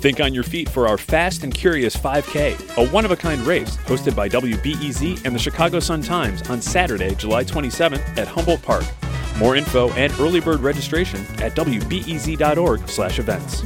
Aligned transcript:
Think 0.00 0.20
on 0.20 0.32
your 0.32 0.44
feet 0.44 0.68
for 0.68 0.88
our 0.88 0.96
Fast 0.96 1.44
and 1.44 1.52
Curious 1.52 1.94
5K, 1.94 2.78
a 2.78 2.88
one 2.90 3.04
of 3.04 3.10
a 3.10 3.16
kind 3.16 3.42
race 3.42 3.76
hosted 3.78 4.16
by 4.16 4.28
WBEZ 4.28 5.26
and 5.26 5.34
the 5.34 5.38
Chicago 5.38 5.80
Sun 5.80 6.02
Times 6.02 6.48
on 6.48 6.62
Saturday, 6.62 7.14
July 7.14 7.44
27th 7.44 8.16
at 8.16 8.26
Humboldt 8.26 8.62
Park. 8.62 8.84
More 9.38 9.56
info 9.56 9.90
and 9.92 10.10
early 10.20 10.40
bird 10.40 10.60
registration 10.60 11.20
at 11.42 11.54
wbez.org/events. 11.54 13.62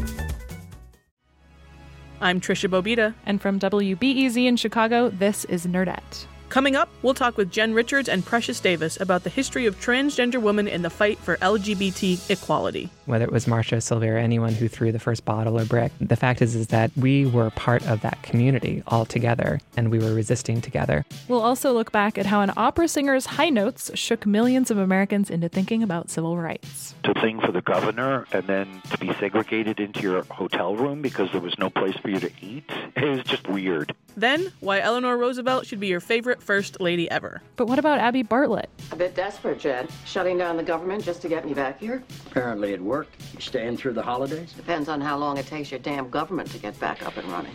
I'm 2.21 2.41
Tricia 2.41 2.71
Bobeda. 2.71 3.15
And 3.27 3.41
from 3.41 3.60
WBEZ 3.60 4.46
in 4.46 4.57
Chicago, 4.57 5.10
this 5.10 5.45
is 5.45 5.66
Nerdette. 5.66 6.27
Coming 6.55 6.77
up, 6.77 6.89
we'll 7.03 7.15
talk 7.15 7.37
with 7.37 7.51
Jen 7.51 7.75
Richards 7.75 8.09
and 8.09 8.25
Precious 8.25 8.61
Davis 8.61 8.97
about 9.01 9.25
the 9.25 9.29
history 9.29 9.67
of 9.67 9.75
transgender 9.81 10.41
women 10.41 10.69
in 10.69 10.83
the 10.83 10.89
fight 10.89 11.19
for 11.19 11.37
LGBT 11.39 12.30
equality. 12.30 12.89
Whether 13.07 13.25
it 13.25 13.33
was 13.33 13.49
Marcia 13.49 13.83
or 13.91 14.17
anyone 14.17 14.53
who 14.53 14.69
threw 14.69 14.93
the 14.93 15.01
first 15.01 15.25
bottle 15.25 15.59
or 15.59 15.65
brick, 15.65 15.91
the 16.01 16.15
fact 16.15 16.41
is 16.41 16.55
is 16.55 16.69
that 16.69 16.93
we 16.97 17.27
were 17.27 17.51
part 17.51 17.85
of 17.89 18.03
that 18.03 18.23
community 18.23 18.85
all 18.87 19.05
together 19.05 19.61
and 19.77 19.91
we 19.91 19.99
were 19.99 20.15
resisting 20.15 20.61
together. 20.61 21.05
We'll 21.27 21.43
also 21.43 21.73
look 21.73 21.91
back 21.91 22.19
at 22.19 22.27
how 22.27 22.41
an 22.41 22.53
opera 22.57 22.87
singer's 22.87 23.27
high 23.27 23.51
notes 23.51 23.91
shook 23.99 24.25
millions 24.25 24.71
of 24.71 24.79
Americans 24.79 25.30
into 25.30 25.49
thinking 25.49 25.83
about 25.83 26.09
civil 26.09 26.39
rights. 26.39 26.95
To 27.02 27.15
sing 27.21 27.41
for 27.41 27.51
the 27.51 27.63
governor 27.63 28.29
and 28.30 28.46
then 28.46 28.80
to 28.91 28.99
be 28.99 29.13
segregated 29.15 29.80
into 29.80 30.02
your 30.02 30.23
hotel 30.30 30.77
room 30.77 31.02
because 31.02 31.33
there 31.33 31.41
was 31.41 31.59
no 31.59 31.68
place 31.68 31.96
for 31.96 32.11
you 32.11 32.21
to 32.21 32.30
eat, 32.41 32.71
is 32.96 33.24
just 33.24 33.49
weird. 33.49 33.93
Then, 34.16 34.52
why 34.61 34.79
Eleanor 34.79 35.18
Roosevelt 35.18 35.66
should 35.66 35.80
be 35.80 35.89
your 35.89 35.99
favorite 35.99 36.41
first 36.45 36.80
lady 36.80 37.10
ever. 37.10 37.42
But 37.56 37.66
what 37.66 37.78
about 37.78 37.98
Abby 37.98 38.23
Bartlett? 38.23 38.68
A 38.92 38.96
bit 38.96 39.14
desperate, 39.14 39.59
Jed. 39.59 39.88
Shutting 40.04 40.38
down 40.38 40.56
the 40.56 40.62
government 40.62 41.02
just 41.02 41.23
to 41.23 41.28
get 41.28 41.45
me 41.45 41.54
back 41.54 41.80
here? 41.80 42.02
Apparently 42.26 42.73
it 42.73 42.80
worked. 42.80 43.20
You 43.34 43.40
staying 43.40 43.78
through 43.78 43.95
the 43.95 44.02
holidays? 44.02 44.52
Depends 44.52 44.88
on 44.88 45.00
how 45.00 45.16
long 45.16 45.38
it 45.38 45.46
takes 45.46 45.70
your 45.70 45.80
damn 45.80 46.10
government 46.10 46.50
to 46.52 46.59
get 46.59 46.78
back 46.78 47.04
up 47.04 47.16
and 47.16 47.26
running. 47.32 47.54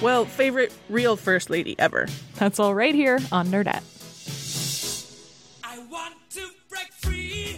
Well, 0.00 0.24
favorite 0.24 0.72
real 0.88 1.16
first 1.16 1.50
lady 1.50 1.78
ever. 1.78 2.08
That's 2.34 2.58
all 2.60 2.74
right 2.74 2.94
here 2.94 3.18
on 3.32 3.48
Nerdette. 3.48 3.82
I 5.64 5.78
want 5.90 6.14
to 6.30 6.46
break 6.68 6.92
free. 6.92 7.56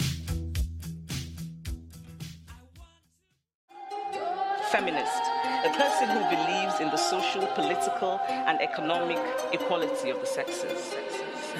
Feminist, 4.71 5.23
a 5.67 5.71
person 5.71 6.09
who 6.09 6.21
believes 6.31 6.79
in 6.79 6.91
the 6.91 6.97
social, 6.97 7.45
political, 7.49 8.21
and 8.29 8.61
economic 8.61 9.19
equality 9.53 10.11
of 10.11 10.21
the 10.21 10.27
sexes. 10.27 10.95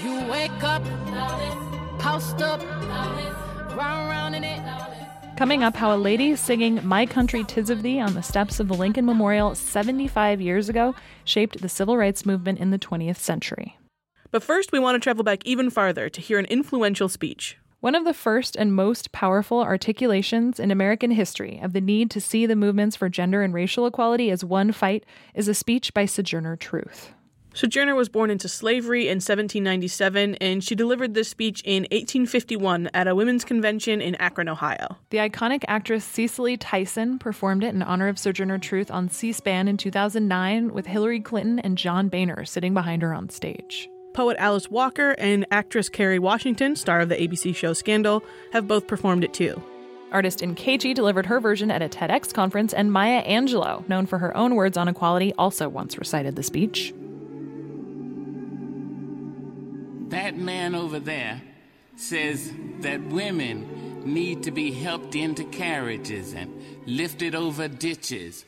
You 0.01 0.21
wake 0.31 0.63
up, 0.63 0.85
post 1.99 2.41
up, 2.41 2.63
round 3.77 4.09
round 4.09 4.37
in 4.37 4.45
it. 4.45 4.63
Coming 5.37 5.65
up, 5.65 5.75
how 5.75 5.95
a 5.95 5.99
lady 5.99 6.37
singing 6.37 6.87
My 6.87 7.05
Country 7.05 7.43
Tis 7.43 7.69
of 7.69 7.83
Thee 7.83 7.99
on 7.99 8.15
the 8.15 8.23
steps 8.23 8.61
of 8.61 8.69
the 8.69 8.75
Lincoln 8.75 9.05
Memorial 9.05 9.57
75 9.57 10.41
years 10.41 10.69
ago 10.69 10.95
shaped 11.25 11.61
the 11.61 11.69
civil 11.69 11.97
rights 11.97 12.25
movement 12.25 12.61
in 12.61 12.71
the 12.71 12.79
20th 12.79 13.17
century. 13.17 13.77
But 14.31 14.45
first, 14.45 14.71
we 14.71 14.79
want 14.79 14.95
to 14.95 15.01
travel 15.01 15.25
back 15.25 15.45
even 15.45 15.69
farther 15.69 16.09
to 16.09 16.21
hear 16.21 16.39
an 16.39 16.47
influential 16.47 17.09
speech. 17.09 17.59
One 17.81 17.95
of 17.95 18.05
the 18.05 18.15
first 18.15 18.57
and 18.57 18.75
most 18.75 19.13
powerful 19.13 19.61
articulations 19.61 20.59
in 20.59 20.71
American 20.71 21.11
history 21.11 21.61
of 21.63 21.75
the 21.75 21.81
need 21.81 22.11
to 22.13 22.21
see 22.21 22.47
the 22.47 22.57
movements 22.57 22.97
for 22.97 23.11
gender 23.11 23.43
and 23.43 23.53
racial 23.53 23.87
equality 23.87 24.31
as 24.31 24.43
one 24.43 24.73
fight 24.73 25.05
is 25.35 25.47
a 25.47 25.55
speech 25.55 25.93
by 25.93 26.07
Sojourner 26.07 26.57
Truth. 26.57 27.13
Sojourner 27.53 27.95
was 27.95 28.09
born 28.09 28.31
into 28.31 28.49
slavery 28.49 29.09
in 29.09 29.17
1797, 29.17 30.35
and 30.37 30.65
she 30.65 30.75
delivered 30.75 31.15
this 31.15 31.29
speech 31.29 31.63
in 31.65 31.85
1851 31.85 32.91
at 32.93 33.09
a 33.09 33.15
women's 33.15 33.45
convention 33.45 34.01
in 34.03 34.15
Akron, 34.17 34.49
Ohio. 34.49 34.99
The 35.11 35.19
iconic 35.19 35.65
actress 35.69 36.05
Cicely 36.05 36.57
Tyson 36.57 37.19
performed 37.19 37.65
it 37.65 37.75
in 37.75 37.83
honor 37.83 38.09
of 38.09 38.19
Sojourner 38.19 38.59
Truth 38.59 38.91
on 38.91 39.09
C 39.09 39.33
SPAN 39.33 39.69
in 39.69 39.77
2009 39.77 40.73
with 40.73 40.87
Hillary 40.87 41.21
Clinton 41.21 41.59
and 41.59 41.79
John 41.79 42.09
Boehner 42.09 42.45
sitting 42.45 42.75
behind 42.75 43.03
her 43.03 43.15
on 43.15 43.29
stage. 43.31 43.89
Poet 44.17 44.39
Alice 44.41 44.71
Walker 44.71 45.11
and 45.19 45.45
actress 45.51 45.91
Kerry 45.91 46.19
Washington, 46.19 46.75
star 46.75 47.01
of 47.01 47.11
the 47.11 47.17
ABC 47.17 47.55
show 47.55 47.75
Scandal, 47.75 48.25
have 48.51 48.67
both 48.67 48.87
performed 48.87 49.23
it 49.23 49.35
too. 49.35 49.63
Artist 50.11 50.39
Nkechi 50.39 50.95
delivered 50.95 51.27
her 51.27 51.39
version 51.39 51.71
at 51.71 51.83
a 51.83 51.89
TEDx 51.91 52.33
conference, 52.33 52.73
and 52.73 52.91
Maya 52.91 53.23
Angelou, 53.27 53.87
known 53.91 54.07
for 54.07 54.17
her 54.17 54.35
own 54.35 54.55
words 54.55 54.79
on 54.79 54.89
equality, 54.89 55.35
also 55.37 55.69
once 55.69 55.99
recited 55.99 56.35
the 56.35 56.43
speech. 56.43 56.95
That 60.09 60.39
man 60.39 60.75
over 60.75 60.99
there 60.99 61.43
says 61.97 62.51
that 62.81 63.03
women 63.03 64.03
need 64.07 64.45
to 64.45 64.51
be 64.51 64.73
helped 64.73 65.15
into 65.15 65.45
carriages 65.45 66.33
and 66.33 66.59
lifted 66.87 67.35
over 67.35 67.69
ditches 67.69 68.47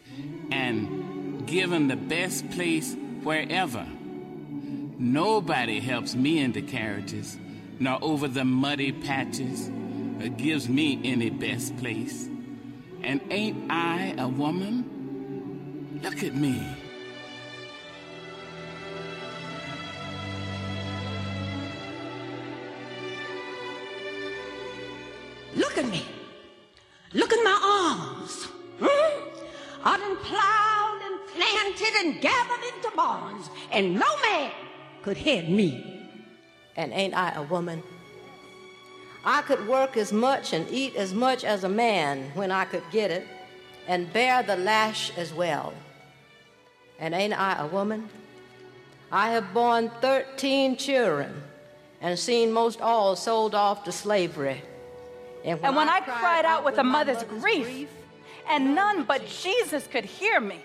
and 0.50 1.46
given 1.46 1.88
the 1.88 1.96
best 1.96 2.50
place 2.52 2.96
wherever. 3.22 3.86
Nobody 5.00 5.78
helps 5.78 6.16
me 6.16 6.40
into 6.40 6.60
carriages, 6.60 7.38
nor 7.78 8.02
over 8.02 8.26
the 8.26 8.44
muddy 8.44 8.90
patches, 8.90 9.68
or 10.20 10.28
gives 10.28 10.68
me 10.68 11.00
any 11.04 11.30
best 11.30 11.76
place. 11.76 12.28
And 13.04 13.20
ain't 13.30 13.70
I 13.70 14.16
a 14.18 14.26
woman? 14.26 16.00
Look 16.02 16.24
at 16.24 16.34
me. 16.34 16.60
Look 25.54 25.78
at 25.78 25.88
me. 25.88 26.04
Look 27.14 27.32
at 27.32 27.44
my 27.44 27.60
arms. 27.62 28.44
Hmm? 28.80 29.28
I 29.84 29.96
done 29.96 30.16
plowed 30.24 31.02
and 31.06 31.20
planted 31.36 32.04
and 32.04 32.20
gathered 32.20 32.64
into 32.74 32.96
barns, 32.96 33.48
and 33.70 33.94
no 33.94 34.06
man 34.24 34.50
could 35.08 35.16
head 35.16 35.48
me. 35.48 36.06
And 36.76 36.92
ain't 36.92 37.14
I 37.14 37.30
a 37.30 37.42
woman? 37.42 37.82
I 39.24 39.40
could 39.40 39.66
work 39.66 39.96
as 39.96 40.12
much 40.12 40.52
and 40.52 40.68
eat 40.70 40.96
as 40.96 41.14
much 41.14 41.44
as 41.44 41.64
a 41.64 41.68
man 41.68 42.30
when 42.34 42.50
I 42.50 42.66
could 42.66 42.82
get 42.92 43.10
it, 43.10 43.26
and 43.86 44.12
bear 44.12 44.42
the 44.42 44.56
lash 44.56 45.16
as 45.16 45.32
well. 45.32 45.72
And 46.98 47.14
ain't 47.14 47.32
I 47.32 47.54
a 47.58 47.66
woman? 47.66 48.10
I 49.10 49.30
have 49.30 49.54
borne 49.54 49.90
13 50.02 50.76
children 50.76 51.42
and 52.02 52.18
seen 52.18 52.52
most 52.52 52.82
all 52.82 53.16
sold 53.16 53.54
off 53.54 53.84
to 53.84 53.92
slavery. 53.92 54.60
And 55.42 55.58
when, 55.58 55.68
and 55.68 55.76
when 55.76 55.88
I, 55.88 55.96
I, 55.96 56.00
cried 56.00 56.44
out 56.44 56.64
with, 56.64 56.74
with 56.74 56.80
a 56.80 56.84
mother's, 56.84 57.22
mother's 57.22 57.40
grief, 57.40 57.64
grief, 57.64 57.88
and 58.50 58.74
none 58.74 59.04
but 59.04 59.26
Jesus 59.26 59.86
could 59.86 60.04
hear 60.04 60.38
me, 60.38 60.60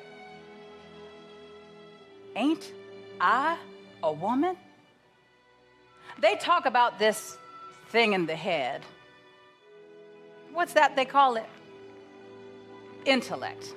ain't 2.35 2.73
I 3.21 3.57
a 4.03 4.11
woman? 4.11 4.55
They 6.19 6.35
talk 6.35 6.65
about 6.65 6.99
this 6.99 7.37
thing 7.89 8.13
in 8.13 8.25
the 8.25 8.35
head. 8.35 8.81
What's 10.51 10.73
that 10.73 10.95
they 10.95 11.05
call 11.05 11.37
it? 11.37 11.45
Intellect. 13.05 13.73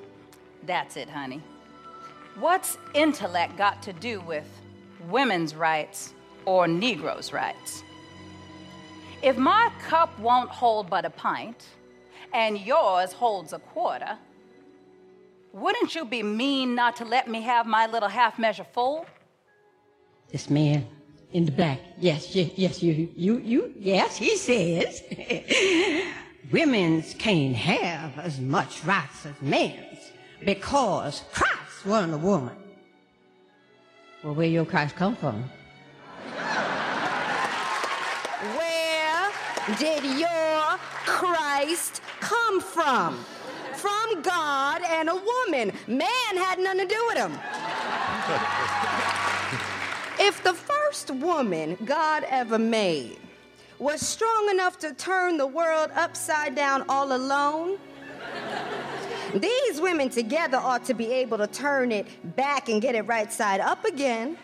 That's 0.65 0.97
it, 0.97 1.09
honey. 1.09 1.41
What's 2.39 2.77
intellect 2.93 3.57
got 3.57 3.83
to 3.85 3.93
do 3.95 4.21
with 4.21 4.47
women's 5.09 5.55
rights 5.55 6.13
or 6.45 6.69
Negroes' 6.69 7.33
rights? 7.33 7.83
If 9.23 9.39
my 9.39 9.71
cup 9.89 10.19
won't 10.19 10.51
hold 10.51 10.91
but 10.91 11.05
a 11.07 11.11
pint 11.11 11.65
and 12.35 12.59
yours 12.59 13.13
holds 13.13 13.55
a 13.55 13.59
quarter, 13.59 14.19
wouldn't 15.53 15.95
you 15.95 16.05
be 16.05 16.23
mean 16.23 16.75
not 16.75 16.97
to 16.97 17.05
let 17.07 17.29
me 17.29 17.41
have 17.41 17.67
my 17.67 17.87
little 17.87 18.11
half 18.11 18.39
measure 18.39 18.67
full? 18.75 19.07
This 20.31 20.51
man 20.51 20.87
in 21.33 21.45
the 21.45 21.53
black, 21.53 21.81
yes, 21.99 22.35
yes, 22.35 22.51
yes, 22.57 22.83
you, 22.83 23.09
you, 23.15 23.39
you, 23.39 23.73
yes, 23.79 24.17
he 24.17 24.37
says, 24.37 25.03
women's 26.51 27.15
can't 27.15 27.55
have 27.55 28.19
as 28.19 28.41
much 28.41 28.85
rights 28.85 29.27
as 29.27 29.35
men's 29.41 30.13
because 30.45 31.23
Christ 31.33 31.87
wasn't 31.87 32.15
a 32.15 32.19
woman. 32.19 32.57
Well, 34.25 34.35
where 34.35 34.49
your 34.49 34.65
Christ 34.65 34.97
come 34.97 35.15
from? 35.15 35.45
Where 38.57 39.33
did 39.79 40.05
your 40.19 40.79
Christ 41.07 42.03
come 42.21 42.61
from? 42.61 43.25
From 43.75 44.23
God 44.23 44.83
and 44.83 45.09
a 45.09 45.15
woman. 45.15 45.73
Man 45.87 46.37
had 46.37 46.59
nothing 46.59 46.89
to 46.89 46.95
do 46.95 47.05
with 47.09 47.19
him. 47.19 49.13
woman 51.37 51.77
God 51.85 52.25
ever 52.29 52.59
made 52.59 53.19
was 53.79 54.01
strong 54.01 54.49
enough 54.51 54.79
to 54.79 54.95
turn 54.95 55.37
the 55.37 55.47
world 55.47 55.91
upside 55.95 56.55
down 56.55 56.85
all 56.89 57.15
alone, 57.15 57.79
these 59.35 59.81
women 59.81 60.09
together 60.09 60.57
ought 60.57 60.85
to 60.87 60.95
be 60.95 61.13
able 61.13 61.37
to 61.39 61.47
turn 61.47 61.93
it 61.93 62.07
back 62.37 62.69
and 62.69 62.81
get 62.81 62.95
it 62.95 63.03
right 63.03 63.31
side 63.31 63.61
up 63.61 63.85
again. 63.85 64.39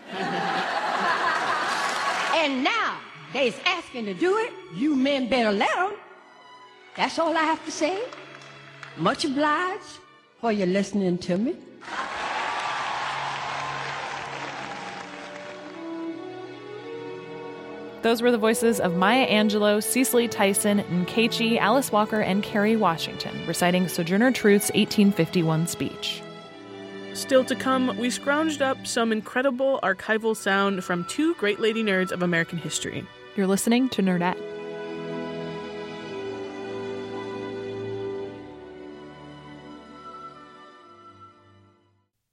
and 2.34 2.62
now 2.62 2.98
they's 3.32 3.58
asking 3.64 4.04
to 4.04 4.14
do 4.14 4.36
it. 4.36 4.52
You 4.74 4.94
men 4.94 5.28
better 5.28 5.52
let 5.52 5.74
them. 5.74 5.94
That's 6.96 7.18
all 7.18 7.34
I 7.34 7.42
have 7.42 7.64
to 7.64 7.70
say. 7.72 8.02
Much 8.98 9.24
obliged 9.24 9.98
for 10.40 10.52
you 10.52 10.66
listening 10.66 11.16
to 11.18 11.38
me. 11.38 11.56
Those 18.02 18.20
were 18.20 18.32
the 18.32 18.38
voices 18.38 18.80
of 18.80 18.96
Maya 18.96 19.28
Angelou, 19.28 19.80
Cicely 19.80 20.26
Tyson, 20.26 20.80
Nkechi, 20.80 21.56
Alice 21.58 21.92
Walker, 21.92 22.20
and 22.20 22.42
Kerry 22.42 22.74
Washington 22.74 23.46
reciting 23.46 23.86
Sojourner 23.86 24.32
Truth's 24.32 24.72
1851 24.72 25.68
speech. 25.68 26.20
Still 27.14 27.44
to 27.44 27.54
come, 27.54 27.96
we 27.98 28.08
scrounged 28.08 28.60
up 28.60 28.86
some 28.86 29.12
incredible 29.12 29.78
archival 29.84 30.36
sound 30.36 30.82
from 30.82 31.04
two 31.04 31.34
great 31.36 31.60
lady 31.60 31.84
nerds 31.84 32.10
of 32.10 32.22
American 32.22 32.58
history. 32.58 33.06
You're 33.36 33.46
listening 33.46 33.88
to 33.90 34.02
Nerdette. 34.02 34.61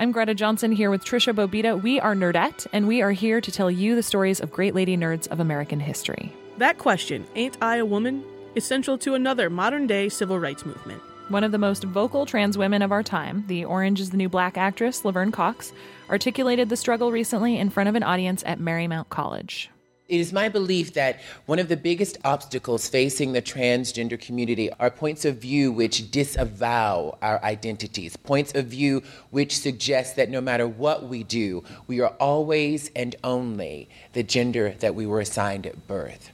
I'm 0.00 0.12
Greta 0.12 0.32
Johnson 0.32 0.70
here 0.70 0.90
with 0.90 1.04
Tricia 1.04 1.34
Bobeda. 1.34 1.82
We 1.82 1.98
are 1.98 2.14
Nerdette, 2.14 2.68
and 2.72 2.86
we 2.86 3.02
are 3.02 3.10
here 3.10 3.40
to 3.40 3.50
tell 3.50 3.68
you 3.68 3.96
the 3.96 4.02
stories 4.04 4.38
of 4.38 4.52
great 4.52 4.72
lady 4.72 4.96
nerds 4.96 5.26
of 5.26 5.40
American 5.40 5.80
history. 5.80 6.32
That 6.58 6.78
question, 6.78 7.26
Ain't 7.34 7.58
I 7.60 7.78
a 7.78 7.84
Woman? 7.84 8.22
is 8.54 8.64
central 8.64 8.96
to 8.98 9.14
another 9.14 9.50
modern 9.50 9.88
day 9.88 10.08
civil 10.08 10.38
rights 10.38 10.64
movement. 10.64 11.02
One 11.30 11.42
of 11.42 11.50
the 11.50 11.58
most 11.58 11.82
vocal 11.82 12.26
trans 12.26 12.56
women 12.56 12.80
of 12.80 12.92
our 12.92 13.02
time, 13.02 13.42
the 13.48 13.64
Orange 13.64 14.00
is 14.00 14.10
the 14.10 14.16
New 14.16 14.28
Black 14.28 14.56
actress 14.56 15.04
Laverne 15.04 15.32
Cox, 15.32 15.72
articulated 16.08 16.68
the 16.68 16.76
struggle 16.76 17.10
recently 17.10 17.58
in 17.58 17.68
front 17.68 17.88
of 17.88 17.96
an 17.96 18.04
audience 18.04 18.44
at 18.46 18.60
Marymount 18.60 19.08
College. 19.08 19.68
It 20.08 20.20
is 20.20 20.32
my 20.32 20.48
belief 20.48 20.94
that 20.94 21.20
one 21.44 21.58
of 21.58 21.68
the 21.68 21.76
biggest 21.76 22.16
obstacles 22.24 22.88
facing 22.88 23.34
the 23.34 23.42
transgender 23.42 24.18
community 24.18 24.72
are 24.80 24.90
points 24.90 25.26
of 25.26 25.36
view 25.36 25.70
which 25.70 26.10
disavow 26.10 27.18
our 27.20 27.44
identities, 27.44 28.16
points 28.16 28.54
of 28.54 28.68
view 28.68 29.02
which 29.30 29.58
suggest 29.58 30.16
that 30.16 30.30
no 30.30 30.40
matter 30.40 30.66
what 30.66 31.06
we 31.06 31.24
do, 31.24 31.62
we 31.86 32.00
are 32.00 32.14
always 32.18 32.90
and 32.96 33.16
only 33.22 33.90
the 34.14 34.22
gender 34.22 34.74
that 34.78 34.94
we 34.94 35.04
were 35.04 35.20
assigned 35.20 35.66
at 35.66 35.86
birth. 35.86 36.30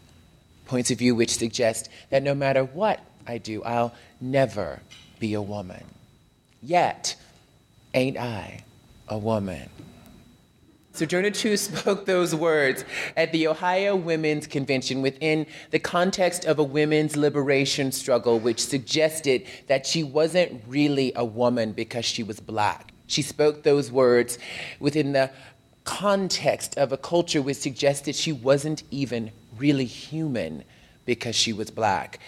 Points 0.66 0.92
of 0.92 0.98
view 0.98 1.16
which 1.16 1.34
suggest 1.34 1.88
that 2.10 2.22
no 2.22 2.32
matter 2.32 2.62
what 2.62 3.00
I 3.26 3.38
do, 3.38 3.60
I'll 3.64 3.92
never 4.20 4.82
be 5.18 5.34
a 5.34 5.42
woman. 5.42 5.82
Yet, 6.62 7.16
ain't 7.92 8.18
I 8.18 8.62
a 9.08 9.18
woman? 9.18 9.68
Sojourner 10.94 11.32
Truth 11.32 11.58
spoke 11.78 12.06
those 12.06 12.36
words 12.36 12.84
at 13.16 13.32
the 13.32 13.48
Ohio 13.48 13.96
Women's 13.96 14.46
Convention 14.46 15.02
within 15.02 15.44
the 15.72 15.80
context 15.80 16.44
of 16.44 16.60
a 16.60 16.62
women's 16.62 17.16
liberation 17.16 17.90
struggle, 17.90 18.38
which 18.38 18.64
suggested 18.64 19.44
that 19.66 19.86
she 19.86 20.04
wasn't 20.04 20.62
really 20.68 21.12
a 21.16 21.24
woman 21.24 21.72
because 21.72 22.04
she 22.04 22.22
was 22.22 22.38
black. 22.38 22.92
She 23.08 23.22
spoke 23.22 23.64
those 23.64 23.90
words 23.90 24.38
within 24.78 25.12
the 25.12 25.32
context 25.82 26.78
of 26.78 26.92
a 26.92 26.96
culture 26.96 27.42
which 27.42 27.56
suggested 27.56 28.14
she 28.14 28.30
wasn't 28.30 28.84
even 28.92 29.32
really 29.58 29.86
human 29.86 30.62
because 31.06 31.34
she 31.34 31.52
was 31.52 31.72
black. 31.72 32.20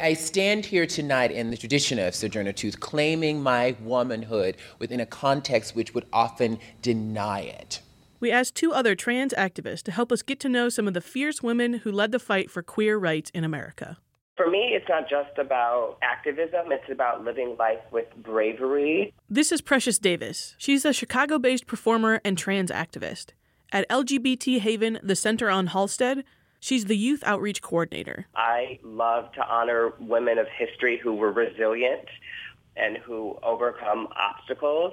I 0.00 0.14
stand 0.14 0.66
here 0.66 0.86
tonight 0.86 1.30
in 1.30 1.50
the 1.50 1.56
tradition 1.56 2.00
of 2.00 2.16
Sojourner 2.16 2.54
Truth, 2.54 2.80
claiming 2.80 3.40
my 3.40 3.76
womanhood 3.80 4.56
within 4.80 4.98
a 4.98 5.06
context 5.06 5.76
which 5.76 5.94
would 5.94 6.06
often 6.12 6.58
deny 6.82 7.42
it. 7.42 7.80
We 8.20 8.30
asked 8.30 8.54
two 8.54 8.74
other 8.74 8.94
trans 8.94 9.32
activists 9.32 9.82
to 9.84 9.92
help 9.92 10.12
us 10.12 10.20
get 10.20 10.38
to 10.40 10.48
know 10.50 10.68
some 10.68 10.86
of 10.86 10.92
the 10.92 11.00
fierce 11.00 11.42
women 11.42 11.72
who 11.72 11.90
led 11.90 12.12
the 12.12 12.18
fight 12.18 12.50
for 12.50 12.62
queer 12.62 12.98
rights 12.98 13.30
in 13.30 13.44
America. 13.44 13.96
For 14.36 14.48
me, 14.48 14.72
it's 14.74 14.88
not 14.90 15.08
just 15.08 15.38
about 15.38 15.96
activism, 16.02 16.70
it's 16.70 16.90
about 16.90 17.24
living 17.24 17.56
life 17.58 17.80
with 17.90 18.06
bravery. 18.22 19.14
This 19.30 19.50
is 19.50 19.62
Precious 19.62 19.98
Davis. 19.98 20.54
She's 20.58 20.84
a 20.84 20.92
Chicago 20.92 21.38
based 21.38 21.66
performer 21.66 22.20
and 22.22 22.36
trans 22.36 22.70
activist. 22.70 23.30
At 23.72 23.88
LGBT 23.88 24.60
Haven, 24.60 24.98
the 25.02 25.16
Center 25.16 25.48
on 25.48 25.68
Halsted, 25.68 26.22
she's 26.58 26.86
the 26.86 26.96
youth 26.96 27.22
outreach 27.24 27.62
coordinator. 27.62 28.26
I 28.34 28.78
love 28.82 29.32
to 29.32 29.46
honor 29.46 29.94
women 29.98 30.38
of 30.38 30.46
history 30.48 30.98
who 31.02 31.14
were 31.14 31.32
resilient 31.32 32.06
and 32.76 32.98
who 32.98 33.38
overcome 33.42 34.08
obstacles. 34.14 34.92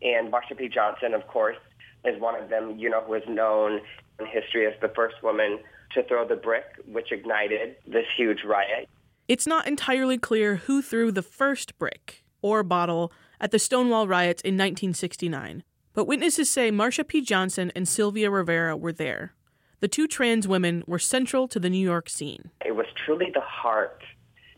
And 0.00 0.32
Marsha 0.32 0.56
P. 0.56 0.68
Johnson, 0.68 1.14
of 1.14 1.26
course, 1.28 1.56
is 2.04 2.20
one 2.20 2.40
of 2.40 2.48
them, 2.48 2.78
you 2.78 2.90
know, 2.90 3.00
who 3.02 3.14
is 3.14 3.22
known 3.28 3.80
in 4.18 4.26
history 4.26 4.66
as 4.66 4.74
the 4.80 4.88
first 4.88 5.16
woman 5.22 5.60
to 5.94 6.02
throw 6.04 6.26
the 6.26 6.36
brick, 6.36 6.64
which 6.86 7.12
ignited 7.12 7.76
this 7.86 8.06
huge 8.16 8.44
riot. 8.44 8.88
It's 9.28 9.46
not 9.46 9.66
entirely 9.66 10.18
clear 10.18 10.56
who 10.56 10.82
threw 10.82 11.12
the 11.12 11.22
first 11.22 11.78
brick 11.78 12.24
or 12.40 12.62
bottle 12.62 13.12
at 13.40 13.50
the 13.50 13.58
Stonewall 13.58 14.08
riots 14.08 14.42
in 14.42 14.54
1969, 14.54 15.62
but 15.92 16.06
witnesses 16.06 16.50
say 16.50 16.70
Marsha 16.70 17.06
P. 17.06 17.20
Johnson 17.20 17.70
and 17.76 17.86
Sylvia 17.86 18.30
Rivera 18.30 18.76
were 18.76 18.92
there. 18.92 19.34
The 19.80 19.88
two 19.88 20.06
trans 20.06 20.46
women 20.46 20.84
were 20.86 20.98
central 20.98 21.48
to 21.48 21.58
the 21.58 21.70
New 21.70 21.84
York 21.84 22.08
scene. 22.08 22.50
It 22.64 22.76
was 22.76 22.86
truly 23.04 23.30
the 23.34 23.40
heart 23.40 24.02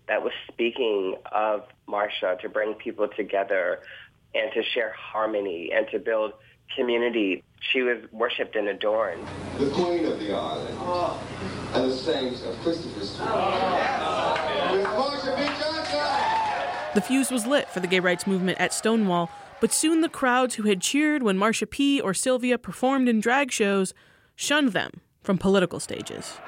that 0.06 0.22
was 0.22 0.32
speaking 0.52 1.16
of 1.32 1.62
Marsha 1.88 2.38
to 2.40 2.48
bring 2.48 2.74
people 2.74 3.08
together 3.08 3.80
and 4.34 4.52
to 4.52 4.62
share 4.62 4.92
harmony 4.92 5.70
and 5.74 5.86
to 5.92 5.98
build 5.98 6.32
community. 6.75 7.42
She 7.61 7.83
was 7.83 7.99
worshipped 8.12 8.56
and 8.56 8.68
adorned. 8.68 9.26
The 9.59 9.71
Queen 9.71 10.04
of 10.04 10.18
the 10.18 10.35
Island 10.35 10.78
and 11.75 11.90
the 11.90 11.97
Saints 11.97 12.44
of 12.44 12.59
Christopher 12.61 13.04
Street. 13.04 13.26
With 14.73 14.87
Marsha 14.87 15.37
B. 15.37 15.44
The 16.94 17.00
fuse 17.00 17.30
was 17.33 17.47
lit 17.47 17.68
for 17.68 17.80
the 17.80 17.88
gay 17.88 17.99
rights 18.00 18.26
movement 18.26 18.61
at 18.61 18.73
Stonewall, 18.73 19.28
but 19.61 19.73
soon 19.73 20.00
the 20.00 20.09
crowds 20.09 20.54
who 20.54 20.64
had 20.64 20.80
cheered 20.80 21.23
when 21.25 21.37
Marsha 21.37 21.68
P. 21.68 22.00
or 22.00 22.14
Sylvia 22.14 22.56
performed 22.56 23.09
in 23.09 23.18
drag 23.21 23.50
shows 23.50 23.94
shunned 24.37 24.73
them 24.73 25.00
from 25.23 25.38
political 25.38 25.80
stages. 25.80 26.38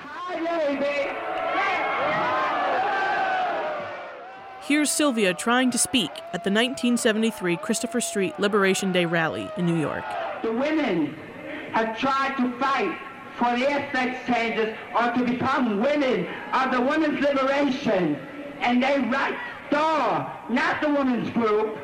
Here's 4.66 4.90
Sylvia 4.90 5.32
trying 5.32 5.70
to 5.70 5.78
speak 5.78 6.11
at 6.11 6.42
the 6.42 6.50
1973 6.50 7.56
Christopher 7.58 8.00
Street 8.00 8.37
Liberation 8.40 8.90
Day 8.90 9.04
rally 9.04 9.49
in 9.56 9.64
New 9.64 9.78
York. 9.78 10.02
The 10.42 10.50
women 10.50 11.14
have 11.70 11.96
tried 11.96 12.37
to 12.38 12.50
fight 12.58 12.99
for 13.37 13.56
their 13.56 13.88
sex 13.92 14.26
changes 14.26 14.76
or 14.92 15.12
to 15.12 15.25
become 15.25 15.78
women 15.80 16.26
of 16.52 16.73
the 16.73 16.80
women's 16.80 17.20
liberation. 17.20 18.16
And 18.58 18.82
they 18.82 18.99
write 19.08 19.38
STAR, 19.68 20.37
not 20.50 20.80
the 20.80 20.88
women's 20.88 21.30
group. 21.30 21.78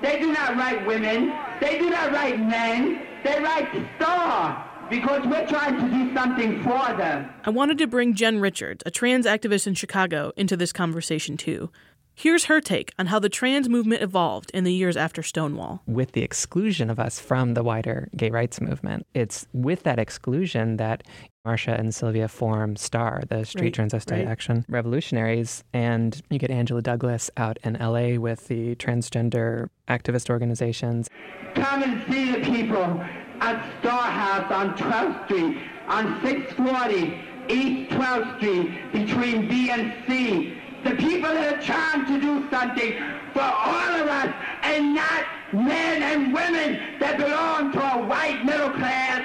They 0.00 0.18
do 0.18 0.32
not 0.32 0.56
write 0.56 0.86
women. 0.86 1.30
They 1.60 1.78
do 1.78 1.90
not 1.90 2.10
write 2.10 2.40
men. 2.40 3.02
They 3.22 3.38
write 3.42 3.68
STAR 3.96 4.70
because 4.88 5.26
we're 5.26 5.46
trying 5.46 5.78
to 5.78 5.94
do 5.94 6.14
something 6.14 6.62
for 6.62 6.96
them. 6.96 7.28
I 7.44 7.50
wanted 7.50 7.76
to 7.78 7.86
bring 7.86 8.14
Jen 8.14 8.40
Richards, 8.40 8.82
a 8.86 8.90
trans 8.90 9.26
activist 9.26 9.66
in 9.66 9.74
Chicago, 9.74 10.32
into 10.36 10.56
this 10.56 10.72
conversation 10.72 11.36
too. 11.36 11.70
Here's 12.16 12.44
her 12.44 12.60
take 12.60 12.92
on 12.96 13.06
how 13.06 13.18
the 13.18 13.28
trans 13.28 13.68
movement 13.68 14.00
evolved 14.00 14.50
in 14.54 14.62
the 14.62 14.72
years 14.72 14.96
after 14.96 15.20
Stonewall. 15.22 15.82
With 15.86 16.12
the 16.12 16.22
exclusion 16.22 16.88
of 16.88 17.00
us 17.00 17.18
from 17.18 17.54
the 17.54 17.64
wider 17.64 18.08
gay 18.16 18.30
rights 18.30 18.60
movement, 18.60 19.06
it's 19.14 19.46
with 19.52 19.82
that 19.82 19.98
exclusion 19.98 20.76
that 20.76 21.02
Marsha 21.44 21.78
and 21.78 21.92
Sylvia 21.92 22.28
form 22.28 22.76
STAR, 22.76 23.24
the 23.28 23.44
Street 23.44 23.76
Right, 23.76 23.90
Transvestite 23.90 24.12
right. 24.12 24.28
Action 24.28 24.64
Revolutionaries. 24.68 25.64
And 25.72 26.22
you 26.30 26.38
get 26.38 26.50
Angela 26.52 26.80
Douglas 26.80 27.30
out 27.36 27.58
in 27.64 27.74
LA 27.74 28.18
with 28.18 28.46
the 28.46 28.76
transgender 28.76 29.68
activist 29.88 30.30
organizations. 30.30 31.10
Come 31.56 31.82
and 31.82 32.02
see 32.10 32.30
the 32.30 32.40
people 32.44 33.00
at 33.40 33.80
Star 33.80 34.02
House 34.02 34.52
on 34.52 34.74
12th 34.76 35.24
Street, 35.26 35.58
on 35.88 36.20
640 36.24 37.20
East 37.48 37.90
12th 37.90 38.36
Street, 38.38 38.92
between 38.92 39.48
B 39.48 39.70
and 39.70 39.92
C. 40.06 40.58
People 40.98 41.34
that 41.34 41.54
are 41.54 41.62
trying 41.62 42.06
to 42.06 42.20
do 42.20 42.48
something 42.50 42.92
for 43.32 43.42
all 43.42 43.94
of 44.00 44.06
us 44.06 44.34
and 44.62 44.94
not 44.94 45.24
men 45.52 46.02
and 46.02 46.32
women 46.32 46.98
that 47.00 47.18
belong 47.18 47.72
to 47.72 47.80
a 47.80 48.06
white 48.06 48.44
middle 48.44 48.70
class, 48.70 49.22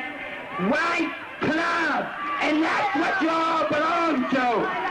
white 0.69 1.13
club. 1.41 2.07
And 2.41 2.63
that's 2.63 2.95
what 2.95 3.21
you 3.21 3.29
all 3.29 3.67
belong 3.67 4.29
to. 4.29 4.89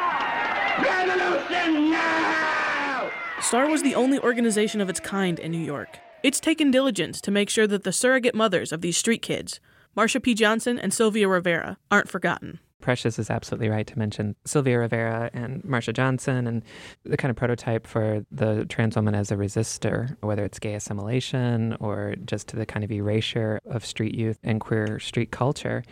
Revolution 0.83 1.91
now! 1.91 3.11
STAR 3.41 3.69
was 3.69 3.83
the 3.83 3.95
only 3.95 4.19
organization 4.21 4.81
of 4.81 4.89
its 4.89 5.01
kind 5.01 5.39
in 5.39 5.51
New 5.51 5.59
York. 5.59 5.99
It's 6.23 6.41
taken 6.41 6.71
diligence 6.71 7.21
to 7.23 7.31
make 7.31 7.49
sure 7.49 7.67
that 7.67 7.85
the 7.85 7.93
surrogate 7.93 8.35
mothers 8.35 8.73
of 8.73 8.81
these 8.81 8.97
street 8.97 9.23
kids, 9.23 9.61
Marsha 9.97 10.23
P. 10.23 10.35
Johnson 10.35 10.79
and 10.79 10.93
Sylvia 10.93 11.29
Rivera, 11.29 11.79
aren't 11.91 12.09
forgotten. 12.09 12.61
Precious 12.81 13.19
is 13.19 13.29
absolutely 13.29 13.69
right 13.69 13.87
to 13.87 13.99
mention 13.99 14.37
Sylvia 14.45 14.79
Rivera 14.79 15.31
and 15.33 15.63
Marsha 15.63 15.93
Johnson 15.93 16.47
and 16.47 16.63
the 17.05 17.17
kind 17.17 17.31
of 17.31 17.37
prototype 17.37 17.87
for 17.87 18.25
the 18.31 18.65
trans 18.67 18.97
woman 18.97 19.15
as 19.15 19.31
a 19.31 19.37
resistor, 19.37 20.17
whether 20.21 20.45
it's 20.45 20.59
gay 20.59 20.75
assimilation 20.75 21.77
or 21.81 22.15
just 22.25 22.49
to 22.49 22.57
the 22.57 22.65
kind 22.65 22.85
of 22.85 22.93
erasure 22.93 23.61
of 23.67 23.85
street 23.85 24.15
youth 24.15 24.39
and 24.43 24.61
queer 24.61 24.99
street 25.01 25.31
culture. 25.31 25.83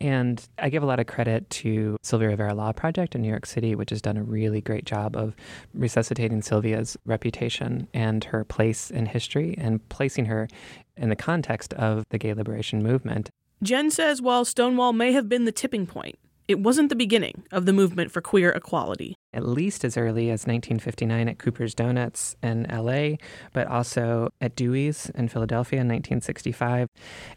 And 0.00 0.46
I 0.58 0.68
give 0.68 0.82
a 0.82 0.86
lot 0.86 1.00
of 1.00 1.06
credit 1.06 1.48
to 1.50 1.96
Sylvia 2.02 2.28
Rivera 2.28 2.54
Law 2.54 2.72
Project 2.72 3.14
in 3.14 3.22
New 3.22 3.28
York 3.28 3.46
City, 3.46 3.74
which 3.74 3.90
has 3.90 4.02
done 4.02 4.16
a 4.16 4.22
really 4.22 4.60
great 4.60 4.84
job 4.84 5.16
of 5.16 5.34
resuscitating 5.72 6.42
Sylvia's 6.42 6.96
reputation 7.06 7.88
and 7.94 8.22
her 8.24 8.44
place 8.44 8.90
in 8.90 9.06
history 9.06 9.54
and 9.56 9.86
placing 9.88 10.26
her 10.26 10.48
in 10.96 11.08
the 11.08 11.16
context 11.16 11.72
of 11.74 12.04
the 12.10 12.18
gay 12.18 12.34
liberation 12.34 12.82
movement. 12.82 13.30
Jen 13.62 13.90
says 13.90 14.20
while 14.20 14.44
Stonewall 14.44 14.92
may 14.92 15.12
have 15.12 15.30
been 15.30 15.46
the 15.46 15.52
tipping 15.52 15.86
point, 15.86 16.18
it 16.48 16.60
wasn't 16.60 16.88
the 16.88 16.96
beginning 16.96 17.42
of 17.50 17.66
the 17.66 17.72
movement 17.72 18.10
for 18.10 18.20
queer 18.20 18.50
equality. 18.50 19.16
at 19.36 19.46
least 19.46 19.84
as 19.84 19.98
early 19.98 20.30
as 20.30 20.46
1959 20.46 21.28
at 21.28 21.38
Cooper's 21.38 21.74
Donuts 21.74 22.36
in 22.42 22.66
LA, 22.72 23.16
but 23.52 23.66
also 23.66 24.30
at 24.40 24.56
Dewey's 24.56 25.10
in 25.14 25.28
Philadelphia 25.28 25.80
in 25.80 25.88
1965. 25.88 26.88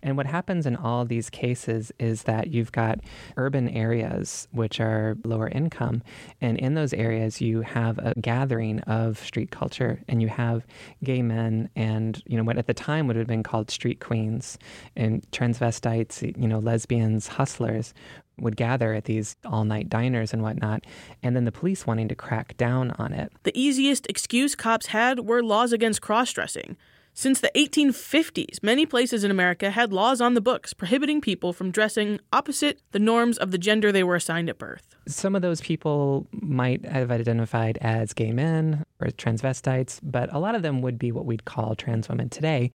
And 0.02 0.16
what 0.16 0.26
happens 0.26 0.66
in 0.66 0.78
all 0.78 1.04
these 1.04 1.30
cases 1.30 1.92
is 2.00 2.24
that 2.24 2.48
you've 2.48 2.72
got 2.72 3.02
urban 3.36 3.68
areas 3.68 4.48
which 4.52 4.80
are 4.80 5.18
lower 5.26 5.50
income, 5.50 6.02
and 6.40 6.58
in 6.58 6.76
those 6.76 6.94
areas 6.94 7.42
you 7.42 7.62
have 7.64 7.98
a 7.98 8.14
gathering 8.22 8.80
of 8.82 9.20
street 9.20 9.52
culture 9.52 10.00
and 10.08 10.22
you 10.22 10.30
have 10.30 10.66
gay 11.04 11.22
men 11.22 11.70
and, 11.76 12.24
you 12.28 12.38
know, 12.38 12.44
what 12.44 12.58
at 12.58 12.68
the 12.68 12.74
time 12.74 13.08
would 13.08 13.18
have 13.18 13.28
been 13.28 13.44
called 13.44 13.70
street 13.70 14.00
queens 14.00 14.58
and 14.96 15.30
transvestites, 15.32 16.22
you 16.42 16.48
know, 16.48 16.60
lesbians, 16.60 17.28
hustlers 17.28 17.94
would 18.42 18.56
gather 18.56 18.94
at 18.94 19.06
these 19.06 19.36
all 19.46 19.64
night 19.64 19.90
diners 19.90 20.34
and 20.34 20.42
whatnot, 20.42 20.86
and 21.24 21.36
then 21.36 21.46
the 21.46 21.52
police 21.52 21.86
wanting 21.86 22.08
to 22.08 22.16
crack 22.16 22.56
down 22.58 22.92
on 22.92 23.14
it. 23.14 23.32
The 23.44 23.58
easiest 23.60 24.08
excuse 24.08 24.56
cops 24.56 24.88
had 24.88 25.22
were 25.22 25.44
laws 25.44 25.74
against 25.74 26.02
cross 26.02 26.32
dressing. 26.32 26.78
Since 27.14 27.42
the 27.42 27.52
1850s, 27.56 28.64
many 28.64 28.86
places 28.86 29.24
in 29.24 29.32
America 29.32 29.72
had 29.72 29.92
laws 29.92 30.22
on 30.22 30.36
the 30.36 30.42
books 30.42 30.74
prohibiting 30.74 31.20
people 31.20 31.52
from 31.52 31.72
dressing 31.72 32.20
opposite 32.32 32.80
the 32.92 33.00
norms 33.00 33.38
of 33.38 33.52
the 33.52 33.58
gender 33.58 33.92
they 33.92 34.04
were 34.04 34.16
assigned 34.16 34.50
at 34.50 34.58
birth. 34.58 34.96
Some 35.10 35.36
of 35.36 35.42
those 35.42 35.60
people 35.60 36.28
might 36.32 36.86
have 36.86 37.10
identified 37.10 37.80
as 37.82 38.14
gay 38.14 38.32
men 38.32 38.86
or 39.02 39.08
transvestites, 39.08 40.00
but 40.04 40.32
a 40.32 40.38
lot 40.38 40.54
of 40.54 40.62
them 40.62 40.84
would 40.84 41.00
be 41.00 41.12
what 41.12 41.26
we'd 41.26 41.46
call 41.46 41.74
trans 41.74 42.08
women 42.08 42.30
today. 42.30 42.72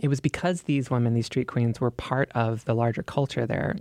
It 0.00 0.08
was 0.08 0.20
because 0.20 0.62
these 0.62 0.90
women, 0.90 1.12
these 1.12 1.26
street 1.26 1.48
queens, 1.48 1.78
were 1.78 1.90
part 1.90 2.30
of 2.34 2.64
the 2.64 2.74
larger 2.74 3.02
culture 3.02 3.46
there 3.46 3.76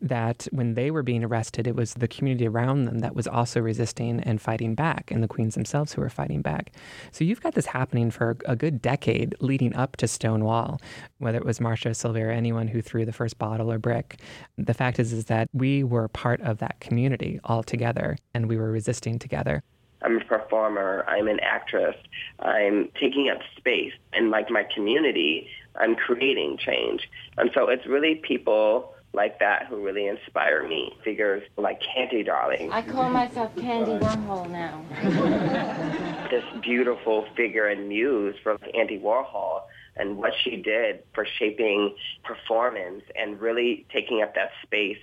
that 0.00 0.48
when 0.52 0.72
they 0.72 0.90
were 0.90 1.02
being 1.02 1.22
arrested, 1.22 1.66
it 1.66 1.76
was 1.76 1.92
the 1.92 2.08
community 2.08 2.48
around 2.48 2.86
them 2.86 3.00
that 3.00 3.14
was 3.14 3.26
also 3.26 3.60
resisting 3.60 4.20
and 4.20 4.40
fighting 4.40 4.74
back, 4.74 5.10
and 5.10 5.22
the 5.22 5.28
queens 5.28 5.54
themselves 5.54 5.92
who 5.92 6.00
were 6.00 6.08
fighting 6.08 6.40
back. 6.40 6.72
So 7.12 7.24
you've 7.24 7.42
got 7.42 7.54
this 7.54 7.66
happening 7.66 8.10
for 8.10 8.38
a 8.46 8.56
good 8.56 8.80
decade 8.80 9.34
leading 9.40 9.74
up 9.76 9.98
to 9.98 10.08
Stonewall, 10.08 10.80
whether 11.18 11.36
it 11.36 11.44
was 11.44 11.58
Marsha, 11.58 11.94
Sylvia, 11.94 12.28
or 12.28 12.30
anyone 12.30 12.66
who 12.66 12.80
threw 12.80 13.04
the 13.04 13.12
first 13.12 13.38
bottle 13.38 13.70
or 13.70 13.78
brick. 13.78 14.18
The 14.56 14.74
fact 14.74 14.98
is, 14.98 15.12
is 15.12 15.26
that 15.26 15.48
we 15.52 15.84
were 15.84 16.08
part 16.08 16.40
of 16.40 16.56
that 16.58 16.80
community 16.80 17.29
all 17.44 17.62
together, 17.62 18.16
and 18.34 18.48
we 18.48 18.56
were 18.56 18.70
resisting 18.70 19.18
together. 19.18 19.62
I'm 20.02 20.16
a 20.16 20.24
performer. 20.24 21.04
I'm 21.06 21.28
an 21.28 21.40
actress. 21.40 21.96
I'm 22.38 22.88
taking 22.98 23.28
up 23.28 23.40
space. 23.56 23.92
And 24.12 24.30
like 24.30 24.50
my 24.50 24.64
community, 24.74 25.46
I'm 25.76 25.94
creating 25.94 26.58
change. 26.58 27.08
And 27.36 27.50
so 27.54 27.68
it's 27.68 27.86
really 27.86 28.16
people 28.16 28.94
like 29.12 29.38
that 29.40 29.66
who 29.66 29.84
really 29.84 30.06
inspire 30.06 30.66
me. 30.66 30.96
Figures 31.04 31.42
like 31.56 31.80
Candy 31.82 32.22
Darling, 32.22 32.70
I 32.70 32.82
call 32.82 33.10
myself 33.10 33.54
Candy 33.56 33.92
Warhol 33.92 34.48
now. 34.50 34.84
this 36.30 36.44
beautiful 36.62 37.26
figure 37.36 37.66
and 37.66 37.88
muse 37.88 38.36
from 38.42 38.58
Andy 38.74 38.98
Warhol 38.98 39.62
and 40.00 40.16
what 40.16 40.32
she 40.42 40.56
did 40.56 41.02
for 41.14 41.26
shaping 41.38 41.94
performance 42.24 43.02
and 43.14 43.40
really 43.40 43.86
taking 43.92 44.22
up 44.22 44.34
that 44.34 44.50
space 44.62 44.98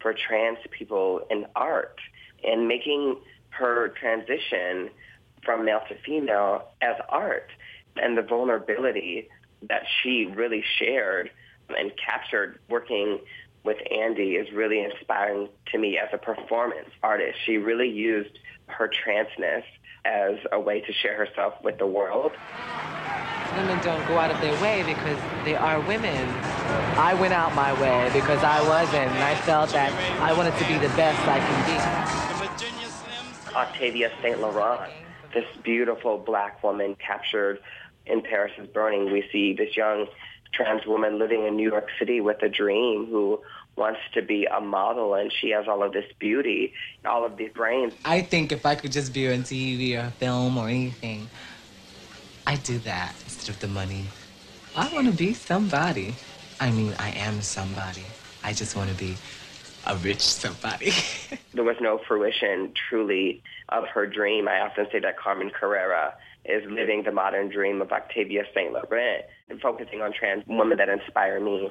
for 0.00 0.12
trans 0.14 0.58
people 0.70 1.20
in 1.30 1.46
art 1.54 1.98
and 2.44 2.66
making 2.66 3.16
her 3.50 3.88
transition 4.00 4.90
from 5.44 5.64
male 5.64 5.80
to 5.88 5.94
female 6.04 6.68
as 6.82 6.96
art 7.08 7.50
and 7.96 8.16
the 8.16 8.22
vulnerability 8.22 9.28
that 9.68 9.82
she 10.02 10.26
really 10.26 10.64
shared 10.78 11.30
and 11.76 11.92
captured 11.96 12.58
working 12.68 13.18
with 13.62 13.76
Andy 13.90 14.32
is 14.32 14.50
really 14.52 14.82
inspiring 14.82 15.48
to 15.70 15.78
me 15.78 15.98
as 15.98 16.08
a 16.12 16.18
performance 16.18 16.88
artist. 17.02 17.38
She 17.44 17.58
really 17.58 17.90
used 17.90 18.38
her 18.66 18.88
transness 18.88 19.64
as 20.04 20.36
a 20.52 20.60
way 20.60 20.80
to 20.80 20.92
share 20.92 21.16
herself 21.16 21.54
with 21.62 21.78
the 21.78 21.86
world. 21.86 22.32
Women 23.56 23.80
don't 23.82 24.06
go 24.06 24.18
out 24.18 24.30
of 24.30 24.40
their 24.40 24.60
way 24.62 24.82
because 24.84 25.18
they 25.44 25.56
are 25.56 25.80
women. 25.80 26.28
I 26.96 27.14
went 27.14 27.32
out 27.32 27.54
my 27.54 27.72
way 27.80 28.08
because 28.12 28.42
I 28.44 28.62
wasn't, 28.66 29.10
and 29.10 29.24
I 29.24 29.34
felt 29.34 29.70
that 29.70 29.92
I 30.20 30.32
wanted 30.32 30.56
to 30.58 30.64
be 30.66 30.74
the 30.74 30.92
best 30.94 31.18
I 31.26 31.38
can 31.40 31.66
be. 31.66 33.54
Octavia 33.54 34.12
St. 34.22 34.40
Laurent, 34.40 34.80
this 35.34 35.44
beautiful 35.64 36.18
black 36.18 36.62
woman 36.62 36.96
captured 37.04 37.58
in 38.06 38.22
Paris 38.22 38.52
is 38.58 38.68
Burning. 38.68 39.12
We 39.12 39.28
see 39.32 39.52
this 39.52 39.76
young 39.76 40.06
trans 40.52 40.86
woman 40.86 41.18
living 41.18 41.46
in 41.46 41.56
New 41.56 41.68
York 41.68 41.88
City 41.98 42.20
with 42.20 42.42
a 42.42 42.48
dream 42.48 43.06
who 43.06 43.40
wants 43.76 44.00
to 44.14 44.22
be 44.22 44.46
a 44.46 44.60
model 44.60 45.14
and 45.14 45.32
she 45.40 45.50
has 45.50 45.66
all 45.68 45.82
of 45.82 45.92
this 45.92 46.04
beauty, 46.18 46.72
all 47.04 47.24
of 47.24 47.36
these 47.36 47.50
brains. 47.54 47.92
I 48.04 48.20
think 48.20 48.52
if 48.52 48.66
I 48.66 48.74
could 48.74 48.92
just 48.92 49.12
be 49.12 49.32
on 49.32 49.42
TV 49.42 49.96
or 49.96 50.10
film 50.10 50.58
or 50.58 50.68
anything, 50.68 51.28
I'd 52.46 52.62
do 52.62 52.78
that 52.80 53.14
instead 53.24 53.54
of 53.54 53.60
the 53.60 53.68
money. 53.68 54.06
I 54.76 54.92
want 54.92 55.06
to 55.06 55.12
be 55.12 55.34
somebody. 55.34 56.14
I 56.60 56.70
mean, 56.70 56.94
I 56.98 57.10
am 57.10 57.40
somebody. 57.40 58.04
I 58.44 58.52
just 58.52 58.76
want 58.76 58.90
to 58.90 58.96
be 58.96 59.16
a 59.86 59.96
rich 59.96 60.22
somebody. 60.22 60.92
There 61.52 61.64
was 61.64 61.76
no 61.80 61.98
fruition 62.06 62.72
truly 62.88 63.42
of 63.70 63.84
her 63.92 64.06
dream. 64.06 64.46
I 64.46 64.60
often 64.60 64.86
say 64.92 65.00
that 65.00 65.18
Carmen 65.18 65.50
Carrera 65.50 66.14
is 66.44 66.62
living 66.70 67.02
the 67.04 67.10
modern 67.10 67.48
dream 67.48 67.82
of 67.82 67.90
Octavia 67.90 68.44
St. 68.54 68.72
Laurent 68.72 69.24
and 69.48 69.60
focusing 69.60 70.00
on 70.00 70.12
trans 70.12 70.44
women 70.46 70.78
that 70.78 70.88
inspire 70.88 71.40
me. 71.40 71.70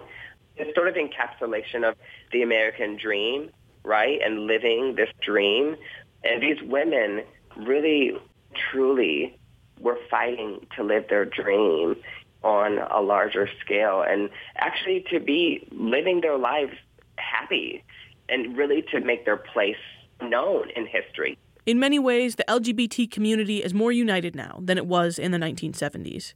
It's 0.60 0.76
sort 0.76 0.88
of 0.88 0.96
encapsulation 0.96 1.88
of 1.88 1.96
the 2.32 2.42
American 2.42 2.98
dream, 2.98 3.50
right? 3.84 4.20
And 4.24 4.46
living 4.46 4.96
this 4.96 5.10
dream. 5.22 5.76
And 6.24 6.44
these 6.44 6.62
women 6.62 7.22
really, 7.58 8.12
truly 8.72 9.38
were 9.80 9.98
fighting 10.10 10.68
to 10.76 10.84
live 10.84 11.06
their 11.10 11.26
dream 11.26 11.96
on 12.44 12.80
a 12.92 13.02
larger 13.02 13.50
scale 13.62 14.04
and 14.08 14.30
actually 14.58 15.06
to 15.12 15.20
be 15.20 15.68
living 15.72 16.22
their 16.22 16.38
lives 16.38 16.74
happy 17.18 17.84
and 18.30 18.58
really 18.58 18.84
to 18.92 19.00
make 19.02 19.26
their 19.26 19.38
place 19.38 19.76
known 20.22 20.70
in 20.76 20.86
history. 20.86 21.38
In 21.66 21.80
many 21.80 22.00
ways, 22.00 22.36
the 22.36 22.46
LGBT 22.48 23.12
community 23.12 23.64
is 23.64 23.74
more 23.74 23.92
united 23.92 24.36
now 24.36 24.60
than 24.62 24.78
it 24.78 24.86
was 24.86 25.20
in 25.20 25.32
the 25.32 25.38
1970s. 25.38 26.34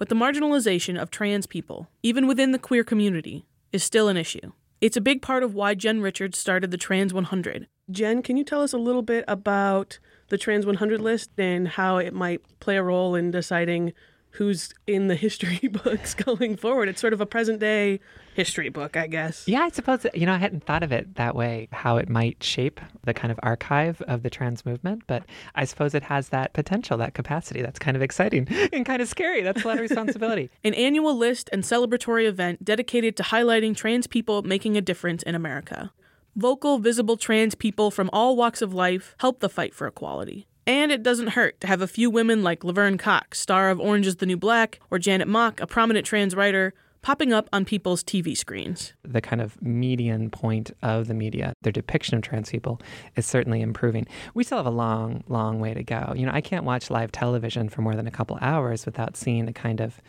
But 0.00 0.08
the 0.08 0.14
marginalization 0.14 0.98
of 0.98 1.10
trans 1.10 1.46
people, 1.46 1.90
even 2.02 2.26
within 2.26 2.52
the 2.52 2.58
queer 2.58 2.82
community, 2.82 3.44
is 3.70 3.84
still 3.84 4.08
an 4.08 4.16
issue. 4.16 4.52
It's 4.80 4.96
a 4.96 5.00
big 5.02 5.20
part 5.20 5.42
of 5.42 5.54
why 5.54 5.74
Jen 5.74 6.00
Richards 6.00 6.38
started 6.38 6.70
the 6.70 6.78
Trans 6.78 7.12
100. 7.12 7.68
Jen, 7.90 8.22
can 8.22 8.38
you 8.38 8.44
tell 8.44 8.62
us 8.62 8.72
a 8.72 8.78
little 8.78 9.02
bit 9.02 9.26
about 9.28 9.98
the 10.30 10.38
Trans 10.38 10.64
100 10.64 11.02
list 11.02 11.32
and 11.36 11.68
how 11.68 11.98
it 11.98 12.14
might 12.14 12.40
play 12.60 12.78
a 12.78 12.82
role 12.82 13.14
in 13.14 13.30
deciding 13.30 13.92
who's 14.30 14.72
in 14.86 15.08
the 15.08 15.16
history 15.16 15.68
books 15.84 16.14
going 16.14 16.56
forward. 16.56 16.88
It's 16.88 17.00
sort 17.00 17.12
of 17.12 17.20
a 17.20 17.26
present 17.26 17.60
day 17.60 18.00
history 18.40 18.70
book, 18.70 18.96
I 18.96 19.06
guess. 19.06 19.46
Yeah, 19.46 19.60
I 19.60 19.68
suppose, 19.68 20.06
you 20.14 20.24
know, 20.24 20.32
I 20.32 20.38
hadn't 20.38 20.64
thought 20.64 20.82
of 20.82 20.92
it 20.92 21.16
that 21.16 21.36
way, 21.36 21.68
how 21.72 21.98
it 21.98 22.08
might 22.08 22.42
shape 22.42 22.80
the 23.04 23.12
kind 23.12 23.30
of 23.30 23.38
archive 23.42 24.00
of 24.08 24.22
the 24.22 24.30
trans 24.30 24.64
movement, 24.64 25.02
but 25.06 25.24
I 25.54 25.66
suppose 25.66 25.94
it 25.94 26.04
has 26.04 26.30
that 26.30 26.54
potential, 26.54 26.96
that 26.96 27.12
capacity. 27.12 27.60
That's 27.60 27.78
kind 27.78 27.98
of 27.98 28.02
exciting 28.02 28.48
and 28.72 28.86
kind 28.86 29.02
of 29.02 29.08
scary. 29.08 29.42
That's 29.42 29.62
a 29.62 29.68
lot 29.68 29.76
of 29.76 29.82
responsibility. 29.82 30.48
An 30.64 30.72
annual 30.72 31.14
list 31.14 31.50
and 31.52 31.62
celebratory 31.62 32.26
event 32.26 32.64
dedicated 32.64 33.14
to 33.18 33.24
highlighting 33.24 33.76
trans 33.76 34.06
people 34.06 34.42
making 34.42 34.78
a 34.78 34.80
difference 34.80 35.22
in 35.22 35.34
America. 35.34 35.92
Vocal, 36.34 36.78
visible 36.78 37.18
trans 37.18 37.54
people 37.54 37.90
from 37.90 38.08
all 38.10 38.36
walks 38.36 38.62
of 38.62 38.72
life 38.72 39.14
help 39.20 39.40
the 39.40 39.50
fight 39.50 39.74
for 39.74 39.86
equality. 39.86 40.46
And 40.66 40.90
it 40.90 41.02
doesn't 41.02 41.28
hurt 41.28 41.60
to 41.60 41.66
have 41.66 41.82
a 41.82 41.86
few 41.86 42.08
women 42.08 42.42
like 42.42 42.64
Laverne 42.64 42.96
Cox, 42.96 43.38
star 43.38 43.68
of 43.70 43.80
Orange 43.80 44.06
is 44.06 44.16
the 44.16 44.26
New 44.26 44.38
Black, 44.38 44.80
or 44.90 44.98
Janet 44.98 45.28
Mock, 45.28 45.60
a 45.60 45.66
prominent 45.66 46.06
trans 46.06 46.34
writer, 46.34 46.72
popping 47.02 47.32
up 47.32 47.48
on 47.52 47.64
people's 47.64 48.02
TV 48.02 48.36
screens. 48.36 48.92
The 49.02 49.20
kind 49.20 49.40
of 49.40 49.60
median 49.62 50.30
point 50.30 50.70
of 50.82 51.08
the 51.08 51.14
media, 51.14 51.54
their 51.62 51.72
depiction 51.72 52.16
of 52.16 52.22
trans 52.22 52.50
people, 52.50 52.80
is 53.16 53.26
certainly 53.26 53.60
improving. 53.60 54.06
We 54.34 54.44
still 54.44 54.58
have 54.58 54.66
a 54.66 54.70
long, 54.70 55.24
long 55.28 55.60
way 55.60 55.74
to 55.74 55.82
go. 55.82 56.12
You 56.16 56.26
know, 56.26 56.32
I 56.32 56.40
can't 56.40 56.64
watch 56.64 56.90
live 56.90 57.12
television 57.12 57.68
for 57.68 57.82
more 57.82 57.94
than 57.94 58.06
a 58.06 58.10
couple 58.10 58.38
hours 58.40 58.86
without 58.86 59.16
seeing 59.16 59.48
a 59.48 59.52
kind 59.52 59.80
of 59.80 60.00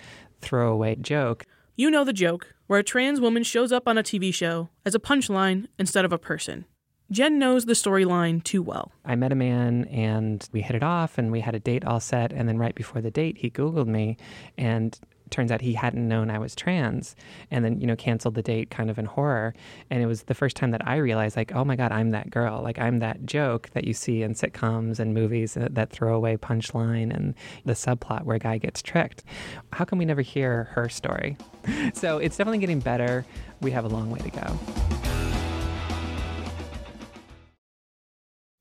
throwaway 0.41 0.95
joke. 0.95 1.45
You 1.75 1.89
know 1.89 2.03
the 2.03 2.13
joke, 2.13 2.53
where 2.67 2.79
a 2.79 2.83
trans 2.83 3.21
woman 3.21 3.43
shows 3.43 3.71
up 3.71 3.87
on 3.87 3.97
a 3.97 4.03
TV 4.03 4.33
show 4.33 4.69
as 4.85 4.93
a 4.93 4.99
punchline 4.99 5.67
instead 5.79 6.05
of 6.05 6.11
a 6.11 6.17
person. 6.17 6.65
Jen 7.11 7.37
knows 7.37 7.65
the 7.65 7.73
storyline 7.73 8.41
too 8.41 8.63
well. 8.63 8.93
I 9.03 9.15
met 9.15 9.33
a 9.33 9.35
man 9.35 9.83
and 9.85 10.47
we 10.53 10.61
hit 10.61 10.77
it 10.77 10.83
off 10.83 11.17
and 11.17 11.29
we 11.29 11.41
had 11.41 11.53
a 11.53 11.59
date 11.59 11.83
all 11.83 11.99
set. 11.99 12.31
And 12.31 12.47
then 12.47 12.57
right 12.57 12.73
before 12.73 13.01
the 13.01 13.11
date, 13.11 13.37
he 13.39 13.49
Googled 13.49 13.87
me 13.87 14.15
and 14.57 14.97
turns 15.31 15.51
out 15.51 15.61
he 15.61 15.73
hadn't 15.73 16.07
known 16.07 16.29
I 16.29 16.37
was 16.37 16.55
trans 16.55 17.15
and 17.49 17.65
then, 17.65 17.79
you 17.79 17.87
know, 17.87 17.95
canceled 17.95 18.35
the 18.35 18.41
date 18.41 18.69
kind 18.69 18.89
of 18.89 18.99
in 18.99 19.05
horror. 19.05 19.53
And 19.89 20.03
it 20.03 20.05
was 20.05 20.23
the 20.23 20.35
first 20.35 20.55
time 20.55 20.71
that 20.71 20.87
I 20.87 20.97
realized, 20.97 21.35
like, 21.35 21.53
oh 21.53 21.65
my 21.65 21.75
God, 21.75 21.91
I'm 21.91 22.11
that 22.11 22.29
girl. 22.29 22.61
Like, 22.61 22.77
I'm 22.79 22.99
that 22.99 23.25
joke 23.25 23.69
that 23.71 23.85
you 23.85 23.93
see 23.93 24.21
in 24.21 24.33
sitcoms 24.33 24.99
and 24.99 25.13
movies, 25.13 25.55
that, 25.55 25.91
throwaway 25.91 26.37
punchline 26.37 27.13
and 27.13 27.33
the 27.65 27.73
subplot 27.73 28.23
where 28.23 28.35
a 28.35 28.39
guy 28.39 28.57
gets 28.57 28.81
tricked. 28.81 29.23
How 29.73 29.83
come 29.83 29.99
we 29.99 30.05
never 30.05 30.21
hear 30.21 30.65
her 30.71 30.87
story? 30.87 31.37
so 31.93 32.17
it's 32.17 32.37
definitely 32.37 32.59
getting 32.59 32.79
better. 32.79 33.25
We 33.61 33.71
have 33.71 33.85
a 33.85 33.89
long 33.89 34.09
way 34.09 34.19
to 34.19 34.29
go. 34.29 34.59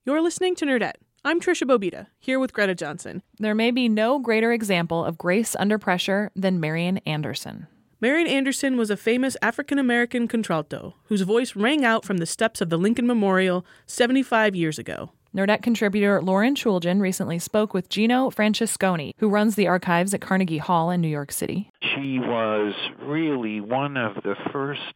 You're 0.06 0.22
listening 0.22 0.54
to 0.56 0.66
Nerdette. 0.66 0.94
I'm 1.22 1.38
Tricia 1.38 1.64
Bobeda, 1.68 2.06
here 2.18 2.40
with 2.40 2.54
Greta 2.54 2.74
Johnson. 2.74 3.22
There 3.38 3.54
may 3.54 3.70
be 3.70 3.90
no 3.90 4.18
greater 4.18 4.52
example 4.52 5.04
of 5.04 5.18
grace 5.18 5.54
under 5.58 5.76
pressure 5.76 6.30
than 6.34 6.60
Marian 6.60 6.96
Anderson. 7.04 7.66
Marian 8.00 8.26
Anderson 8.26 8.78
was 8.78 8.88
a 8.88 8.96
famous 8.96 9.36
African 9.42 9.78
American 9.78 10.26
contralto 10.26 10.94
whose 11.04 11.20
voice 11.20 11.54
rang 11.54 11.84
out 11.84 12.06
from 12.06 12.16
the 12.16 12.26
steps 12.26 12.62
of 12.62 12.70
the 12.70 12.78
Lincoln 12.78 13.06
Memorial 13.06 13.66
75 13.84 14.56
years 14.56 14.78
ago. 14.78 15.12
Nerdette 15.36 15.60
contributor 15.60 16.22
Lauren 16.22 16.54
Chooljian 16.54 17.02
recently 17.02 17.38
spoke 17.38 17.74
with 17.74 17.90
Gino 17.90 18.30
Francesconi, 18.30 19.12
who 19.18 19.28
runs 19.28 19.56
the 19.56 19.68
archives 19.68 20.14
at 20.14 20.22
Carnegie 20.22 20.56
Hall 20.56 20.90
in 20.90 21.02
New 21.02 21.08
York 21.08 21.32
City. 21.32 21.70
She 21.82 22.18
was 22.18 22.72
really 23.02 23.60
one 23.60 23.98
of 23.98 24.14
the 24.22 24.36
first 24.50 24.94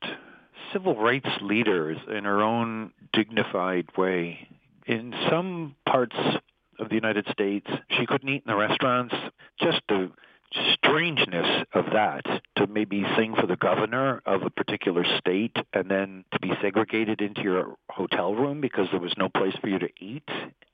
civil 0.72 0.96
rights 0.96 1.28
leaders 1.42 1.98
in 2.10 2.24
her 2.24 2.40
own 2.40 2.92
dignified 3.12 3.88
way 3.98 4.48
in 4.86 5.14
some 5.30 5.76
parts 5.86 6.16
of 6.78 6.88
the 6.88 6.94
United 6.94 7.26
States, 7.30 7.66
she 7.90 8.06
couldn't 8.06 8.28
eat 8.28 8.42
in 8.46 8.50
the 8.50 8.56
restaurants. 8.56 9.14
Just 9.60 9.80
the 9.88 10.10
strangeness 10.74 11.64
of 11.72 11.86
that 11.92 12.24
to 12.56 12.66
maybe 12.66 13.04
sing 13.16 13.34
for 13.34 13.46
the 13.46 13.56
governor 13.56 14.22
of 14.24 14.42
a 14.42 14.50
particular 14.50 15.04
state 15.18 15.56
and 15.72 15.90
then 15.90 16.24
to 16.32 16.38
be 16.38 16.52
segregated 16.62 17.20
into 17.20 17.42
your 17.42 17.76
hotel 17.90 18.34
room 18.34 18.60
because 18.60 18.88
there 18.90 19.00
was 19.00 19.14
no 19.16 19.28
place 19.28 19.54
for 19.60 19.68
you 19.68 19.78
to 19.78 19.88
eat 20.00 20.28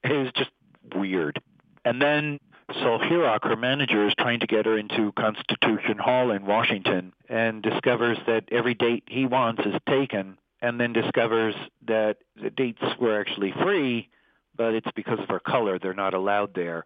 is 0.04 0.30
just 0.36 0.50
weird. 0.94 1.40
And 1.84 2.00
then 2.00 2.38
Sol 2.74 2.98
Hurok, 2.98 3.44
her 3.44 3.56
manager, 3.56 4.06
is 4.06 4.14
trying 4.18 4.40
to 4.40 4.46
get 4.46 4.66
her 4.66 4.76
into 4.76 5.12
Constitution 5.12 5.98
Hall 5.98 6.30
in 6.30 6.44
Washington 6.44 7.12
and 7.28 7.62
discovers 7.62 8.18
that 8.26 8.44
every 8.52 8.74
date 8.74 9.04
he 9.08 9.26
wants 9.26 9.62
is 9.64 9.74
taken 9.88 10.36
and 10.62 10.80
then 10.80 10.92
discovers 10.92 11.54
that 11.86 12.18
the 12.40 12.50
dates 12.50 12.82
were 12.98 13.18
actually 13.18 13.52
free, 13.62 14.08
but 14.56 14.74
it's 14.74 14.90
because 14.94 15.18
of 15.18 15.28
her 15.28 15.40
color. 15.40 15.78
They're 15.78 15.94
not 15.94 16.14
allowed 16.14 16.54
there. 16.54 16.84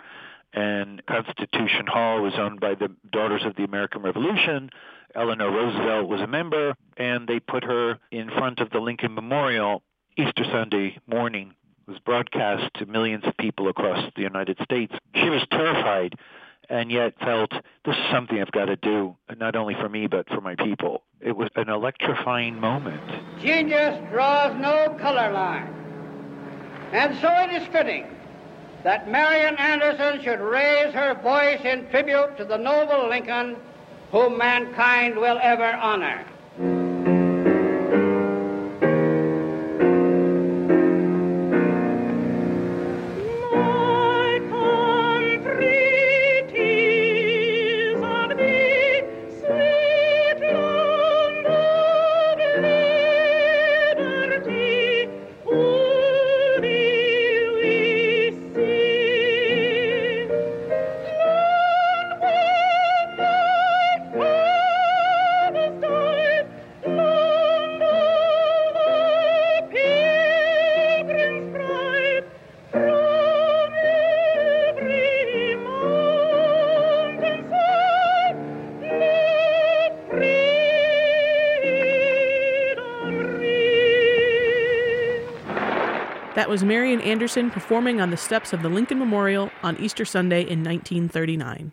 And 0.53 1.05
Constitution 1.07 1.87
Hall 1.87 2.23
was 2.23 2.35
owned 2.39 2.61
by 2.61 2.75
the 2.75 2.89
Daughters 3.11 3.43
of 3.45 3.57
the 3.57 3.65
American 3.65 4.03
Revolution. 4.03 4.71
Eleanor 5.15 5.51
Roosevelt 5.51 6.09
was 6.09 6.21
a 6.21 6.29
member, 6.29 6.77
and 6.97 7.27
they 7.27 7.41
put 7.41 7.65
her 7.65 7.99
in 8.13 8.31
front 8.31 8.61
of 8.61 8.71
the 8.71 8.79
Lincoln 8.79 9.15
Memorial 9.15 9.83
Easter 10.17 10.45
Sunday 10.53 10.99
morning. 11.09 11.55
It 11.87 11.91
was 11.91 12.01
broadcast 12.01 12.73
to 12.75 12.87
millions 12.87 13.25
of 13.27 13.37
people 13.37 13.69
across 13.69 14.11
the 14.15 14.23
United 14.23 14.59
States. 14.63 14.95
She 15.17 15.29
was 15.29 15.43
terrified 15.51 16.15
and 16.69 16.91
yet 16.91 17.15
felt 17.21 17.51
this 17.85 17.97
is 17.97 18.05
something 18.11 18.41
I've 18.41 18.53
got 18.53 18.67
to 18.67 18.77
do, 18.77 19.17
not 19.39 19.57
only 19.57 19.75
for 19.75 19.89
me, 19.89 20.07
but 20.07 20.29
for 20.29 20.41
my 20.41 20.55
people. 20.55 21.03
It 21.21 21.37
was 21.37 21.49
an 21.57 21.69
electrifying 21.69 22.61
moment. 22.61 23.03
Genius 23.41 24.01
draws 24.11 24.59
no 24.61 24.97
color 25.01 25.33
line. 25.33 25.73
And 26.93 27.19
so 27.21 27.29
it 27.29 27.63
is 27.63 27.69
fitting 27.69 28.07
that 28.85 29.09
Marian 29.09 29.57
Anderson 29.57 30.23
should 30.23 30.41
raise 30.41 30.93
her 30.95 31.15
voice 31.23 31.61
in 31.65 31.89
tribute 31.91 32.37
to 32.37 32.45
the 32.45 32.59
noble 32.59 33.09
Lincoln 33.09 33.57
whom 34.11 34.39
mankind 34.39 35.17
will 35.17 35.39
ever 35.43 35.73
honor. 35.73 36.25
Was 86.55 86.63
Marian 86.63 87.01
Anderson 87.01 87.51
performing 87.51 88.01
on 88.01 88.11
the 88.11 88.17
steps 88.17 88.53
of 88.53 88.63
the 88.63 88.69
Lincoln 88.69 88.97
Memorial 88.97 89.51
on 89.65 89.77
Easter 89.79 90.05
Sunday 90.05 90.43
in 90.43 90.63
1939. 90.63 91.73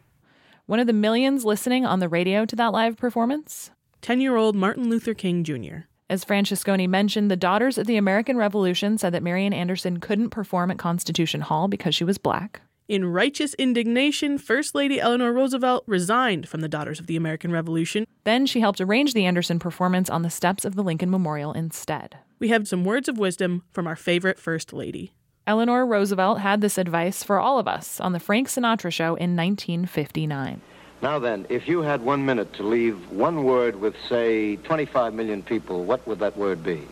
One 0.65 0.79
of 0.79 0.87
the 0.87 0.91
millions 0.91 1.45
listening 1.45 1.85
on 1.85 1.99
the 1.99 2.09
radio 2.09 2.47
to 2.47 2.55
that 2.55 2.73
live 2.73 2.97
performance? 2.97 3.69
10 4.01 4.19
year 4.19 4.35
old 4.35 4.55
Martin 4.55 4.89
Luther 4.89 5.13
King 5.13 5.43
Jr. 5.43 5.81
As 6.09 6.25
Francesconi 6.25 6.89
mentioned, 6.89 7.29
the 7.29 7.35
Daughters 7.35 7.77
of 7.77 7.85
the 7.85 7.95
American 7.95 8.37
Revolution 8.37 8.97
said 8.97 9.13
that 9.13 9.21
Marian 9.21 9.53
Anderson 9.53 9.99
couldn't 9.99 10.31
perform 10.31 10.71
at 10.71 10.79
Constitution 10.79 11.41
Hall 11.41 11.67
because 11.67 11.93
she 11.93 12.03
was 12.03 12.17
black. 12.17 12.61
In 12.91 13.05
righteous 13.05 13.53
indignation, 13.53 14.37
First 14.37 14.75
Lady 14.75 14.99
Eleanor 14.99 15.31
Roosevelt 15.31 15.85
resigned 15.87 16.49
from 16.49 16.59
the 16.59 16.67
Daughters 16.67 16.99
of 16.99 17.07
the 17.07 17.15
American 17.15 17.49
Revolution. 17.49 18.05
Then 18.25 18.45
she 18.45 18.59
helped 18.59 18.81
arrange 18.81 19.13
the 19.13 19.25
Anderson 19.25 19.59
performance 19.59 20.09
on 20.09 20.23
the 20.23 20.29
steps 20.29 20.65
of 20.65 20.75
the 20.75 20.83
Lincoln 20.83 21.09
Memorial 21.09 21.53
instead. 21.53 22.17
We 22.37 22.49
have 22.49 22.67
some 22.67 22.83
words 22.83 23.07
of 23.07 23.17
wisdom 23.17 23.63
from 23.71 23.87
our 23.87 23.95
favorite 23.95 24.37
First 24.37 24.73
Lady. 24.73 25.13
Eleanor 25.47 25.85
Roosevelt 25.85 26.41
had 26.41 26.59
this 26.59 26.77
advice 26.77 27.23
for 27.23 27.39
all 27.39 27.59
of 27.59 27.65
us 27.65 28.01
on 28.01 28.11
the 28.11 28.19
Frank 28.19 28.49
Sinatra 28.49 28.91
Show 28.91 29.15
in 29.15 29.37
1959. 29.37 30.59
Now 31.01 31.17
then, 31.17 31.45
if 31.47 31.69
you 31.69 31.83
had 31.83 32.01
one 32.01 32.25
minute 32.25 32.51
to 32.55 32.63
leave 32.63 33.09
one 33.09 33.45
word 33.45 33.77
with, 33.79 33.95
say, 34.09 34.57
25 34.57 35.13
million 35.13 35.43
people, 35.43 35.85
what 35.85 36.05
would 36.05 36.19
that 36.19 36.35
word 36.35 36.61
be? 36.61 36.85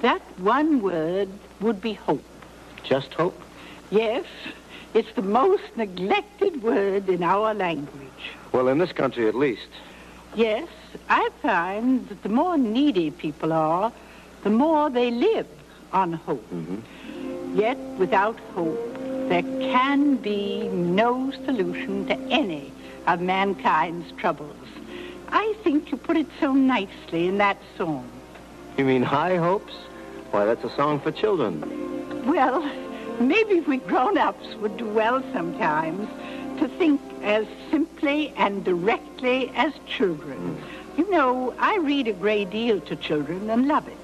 That 0.00 0.22
one 0.40 0.80
word 0.80 1.28
would 1.60 1.82
be 1.82 1.92
hope. 1.92 2.24
Just 2.84 3.12
hope? 3.12 3.38
Yes, 3.90 4.24
it's 4.96 5.12
the 5.12 5.20
most 5.20 5.76
neglected 5.76 6.62
word 6.62 7.06
in 7.10 7.22
our 7.22 7.52
language. 7.52 8.32
Well, 8.52 8.68
in 8.68 8.78
this 8.78 8.92
country 8.92 9.28
at 9.28 9.34
least. 9.34 9.68
Yes, 10.34 10.68
I 11.10 11.28
find 11.42 12.08
that 12.08 12.22
the 12.22 12.30
more 12.30 12.56
needy 12.56 13.10
people 13.10 13.52
are, 13.52 13.92
the 14.42 14.48
more 14.48 14.88
they 14.88 15.10
live 15.10 15.46
on 15.92 16.14
hope. 16.14 16.50
Mm-hmm. 16.50 17.58
Yet, 17.58 17.76
without 17.98 18.40
hope, 18.54 18.94
there 19.28 19.42
can 19.42 20.16
be 20.16 20.66
no 20.68 21.30
solution 21.44 22.06
to 22.06 22.14
any 22.30 22.72
of 23.06 23.20
mankind's 23.20 24.10
troubles. 24.12 24.56
I 25.28 25.54
think 25.62 25.90
you 25.90 25.98
put 25.98 26.16
it 26.16 26.26
so 26.40 26.54
nicely 26.54 27.28
in 27.28 27.36
that 27.36 27.58
song. 27.76 28.08
You 28.78 28.86
mean 28.86 29.02
High 29.02 29.36
Hopes? 29.36 29.74
Why, 30.30 30.46
that's 30.46 30.64
a 30.64 30.74
song 30.74 31.00
for 31.00 31.12
children. 31.12 32.24
Well, 32.26 32.62
maybe 33.20 33.60
we 33.60 33.78
grown-ups 33.78 34.54
would 34.56 34.76
do 34.76 34.86
well 34.86 35.22
sometimes 35.32 36.08
to 36.60 36.68
think 36.68 37.00
as 37.22 37.46
simply 37.70 38.32
and 38.36 38.64
directly 38.64 39.50
as 39.54 39.72
children. 39.86 40.62
You 40.96 41.10
know, 41.10 41.54
I 41.58 41.76
read 41.78 42.08
a 42.08 42.12
great 42.12 42.50
deal 42.50 42.80
to 42.80 42.96
children 42.96 43.50
and 43.50 43.68
love 43.68 43.86
it. 43.88 43.98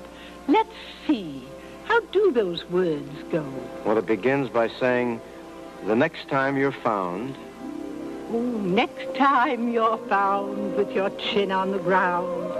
Let's 0.49 0.75
see. 1.07 1.43
How 1.85 2.01
do 2.01 2.33
those 2.33 2.69
words 2.71 3.11
go? 3.31 3.45
Well, 3.85 3.99
it 3.99 4.07
begins 4.07 4.49
by 4.49 4.69
saying, 4.69 5.21
the 5.87 5.97
next 5.97 6.29
time 6.29 6.57
you're 6.57 6.73
found, 6.73 7.37
Oh, 8.35 8.41
next 8.41 9.15
time 9.15 9.71
you're 9.71 9.99
found 10.09 10.75
with 10.75 10.91
your 10.93 11.11
chin 11.11 11.53
on 11.53 11.71
the 11.71 11.79
ground, 11.79 12.51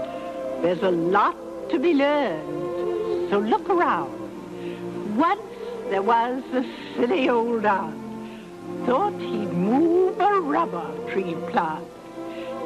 there's 0.63 0.83
a 0.83 0.91
lot 0.91 1.35
to 1.71 1.79
be 1.79 1.95
learned. 1.95 3.29
So 3.31 3.39
look 3.39 3.67
around. 3.67 5.17
Once 5.17 5.41
there 5.89 6.01
was 6.01 6.43
a 6.53 6.65
silly 6.95 7.29
old 7.29 7.65
aunt, 7.65 7.95
thought 8.85 9.13
he'd 9.19 9.53
move 9.53 10.19
a 10.19 10.39
rubber 10.41 10.91
tree 11.11 11.35
plant. 11.49 11.87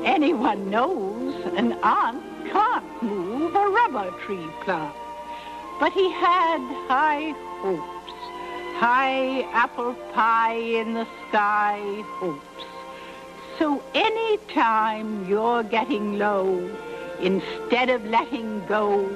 Anyone 0.04 0.70
knows 0.70 1.36
an 1.56 1.74
aunt 1.84 2.24
can't 2.52 3.04
move 3.04 3.56
a 3.56 3.70
rubber 3.70 4.12
tree 4.26 4.48
plant. 4.62 4.96
But 5.80 5.92
he 5.94 6.10
had 6.12 6.60
high 6.88 7.34
hopes, 7.62 8.14
high 8.78 9.42
apple 9.54 9.94
pie 10.14 10.54
in 10.54 10.94
the 10.94 11.08
sky 11.28 11.80
hopes. 12.20 12.66
So 13.60 13.84
any 13.94 14.38
time 14.54 15.28
you're 15.28 15.64
getting 15.64 16.18
low, 16.18 16.70
instead 17.20 17.90
of 17.90 18.06
letting 18.06 18.66
go, 18.68 19.10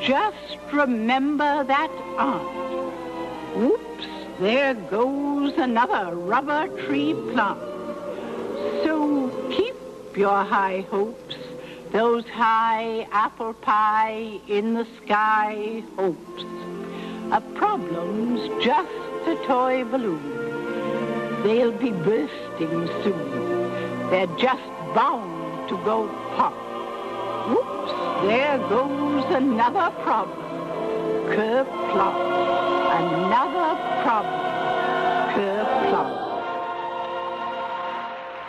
just 0.00 0.58
remember 0.72 1.64
that 1.64 1.90
aunt. 2.18 2.69
Oops, 3.56 4.06
there 4.38 4.74
goes 4.74 5.52
another 5.56 6.14
rubber 6.14 6.68
tree 6.86 7.14
plant. 7.32 7.58
So 8.84 9.28
keep 9.50 9.74
your 10.16 10.44
high 10.44 10.86
hopes, 10.90 11.36
those 11.90 12.24
high 12.26 13.08
apple 13.10 13.54
pie 13.54 14.40
in 14.48 14.74
the 14.74 14.86
sky 15.04 15.82
hopes. 15.96 16.44
A 17.32 17.40
problem's 17.54 18.40
just 18.64 18.88
a 19.26 19.36
toy 19.46 19.84
balloon. 19.84 21.42
They'll 21.42 21.72
be 21.72 21.90
bursting 21.90 22.86
soon. 23.02 24.10
They're 24.10 24.26
just 24.38 24.62
bound 24.94 25.68
to 25.68 25.76
go 25.84 26.08
pop. 26.36 26.54
Whoops, 27.48 27.92
there 28.26 28.58
goes 28.68 29.24
another 29.34 29.90
problem. 30.02 30.38
Kerplop. 31.30 32.59
Another 33.00 33.80
problem. 34.02 34.34
Kerplop. 35.32 36.10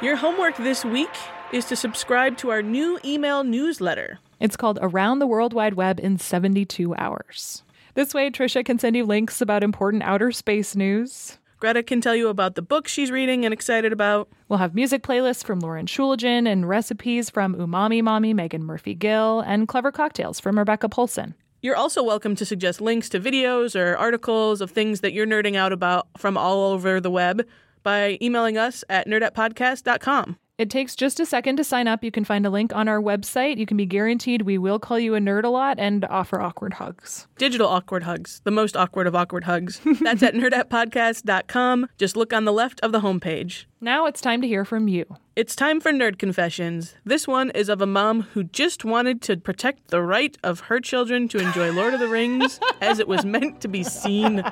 Your 0.02 0.18
homework 0.18 0.58
this 0.58 0.84
week 0.84 1.10
is 1.54 1.64
to 1.66 1.76
subscribe 1.78 2.36
to 2.38 2.50
our 2.50 2.62
new 2.62 3.00
email 3.06 3.46
newsletter. 3.46 4.20
It's 4.42 4.58
called 4.58 4.78
Around 4.82 5.20
the 5.20 5.28
World 5.28 5.54
Wide 5.54 5.76
Web 5.76 6.02
in 6.02 6.18
72 6.18 6.94
Hours. 6.96 7.64
This 7.94 8.14
way, 8.14 8.30
Tricia 8.30 8.66
can 8.66 8.78
send 8.78 8.98
you 8.98 9.06
links 9.06 9.40
about 9.40 9.64
important 9.64 10.04
outer 10.04 10.34
space 10.34 10.76
news. 10.76 11.38
Greta 11.60 11.82
can 11.82 12.02
tell 12.02 12.16
you 12.16 12.28
about 12.28 12.56
the 12.56 12.62
books 12.62 12.92
she's 12.92 13.12
reading 13.12 13.46
and 13.46 13.54
excited 13.54 13.94
about. 13.94 14.28
We'll 14.50 14.60
have 14.60 14.76
music 14.76 15.04
playlists 15.04 15.46
from 15.46 15.60
Lauren 15.60 15.86
Chooljian 15.86 16.46
and 16.46 16.68
recipes 16.68 17.30
from 17.30 17.56
Umami 17.56 18.02
Mommy 18.02 18.34
Megan 18.34 18.64
Murphy 18.66 18.96
Gill 18.96 19.40
and 19.42 19.68
clever 19.68 19.92
cocktails 19.94 20.42
from 20.42 20.58
Rebecca 20.58 20.90
Polson. 20.90 21.36
You're 21.64 21.76
also 21.76 22.02
welcome 22.02 22.36
to 22.38 22.46
suggest 22.46 22.82
links 22.82 23.08
to 23.10 23.20
videos 23.20 23.80
or 23.80 23.96
articles 23.96 24.62
of 24.62 24.72
things 24.72 25.02
that 25.02 25.14
you're 25.14 25.28
nerding 25.28 25.56
out 25.56 25.72
about 25.72 26.08
from 26.18 26.36
all 26.36 26.72
over 26.72 27.00
the 27.00 27.12
web 27.12 27.46
by 27.84 28.18
emailing 28.20 28.58
us 28.58 28.84
at 28.90 29.08
nerdettepodcast.com. 29.08 30.38
It 30.58 30.70
takes 30.70 30.96
just 30.96 31.20
a 31.20 31.26
second 31.26 31.56
to 31.58 31.64
sign 31.64 31.88
up. 31.88 32.04
You 32.04 32.12
can 32.12 32.24
find 32.24 32.46
a 32.46 32.50
link 32.50 32.72
on 32.76 32.88
our 32.88 33.02
website. 33.02 33.58
You 33.58 33.66
can 33.66 33.78
be 33.78 33.86
guaranteed 33.86 34.44
we 34.44 34.58
will 34.60 34.78
call 34.78 35.00
you 35.00 35.16
a 35.16 35.20
nerd 35.20 35.44
a 35.44 35.50
lot 35.50 35.80
and 35.80 36.06
offer 36.06 36.40
awkward 36.40 36.74
hugs. 36.74 37.28
Digital 37.38 37.68
awkward 37.68 38.04
hugs, 38.04 38.42
the 38.44 38.52
most 38.52 38.78
awkward 38.78 39.08
of 39.08 39.16
awkward 39.16 39.46
hugs. 39.46 39.82
That's 40.02 40.22
at 40.22 40.36
nerdettepodcast.com. 40.36 41.88
Just 41.98 42.16
look 42.16 42.32
on 42.32 42.46
the 42.46 42.54
left 42.54 42.80
of 42.82 42.92
the 42.92 43.00
homepage. 43.00 43.66
Now 43.80 44.06
it's 44.06 44.22
time 44.22 44.42
to 44.42 44.48
hear 44.48 44.64
from 44.64 44.88
you. 44.88 45.06
It's 45.36 45.56
time 45.56 45.80
for 45.80 45.92
Nerd 45.92 46.20
Confessions. 46.20 46.96
This 47.06 47.28
one 47.28 47.50
is 47.52 47.68
of 47.68 47.82
a 47.82 47.88
mom 47.88 48.22
who 48.22 48.44
just 48.44 48.86
wanted 48.86 49.24
to 49.24 49.38
protect 49.38 49.88
the 49.88 50.04
right 50.04 50.38
of 50.44 50.60
her 50.62 50.80
children 50.80 51.28
to 51.30 51.40
enjoy 51.40 51.72
Lord 51.72 51.96
of 51.96 52.00
the 52.00 52.08
Rings 52.08 52.60
as 52.82 53.00
it 53.00 53.08
was 53.08 53.26
meant 53.26 53.62
to 53.62 53.68
be 53.68 53.84
seen. 53.84 54.44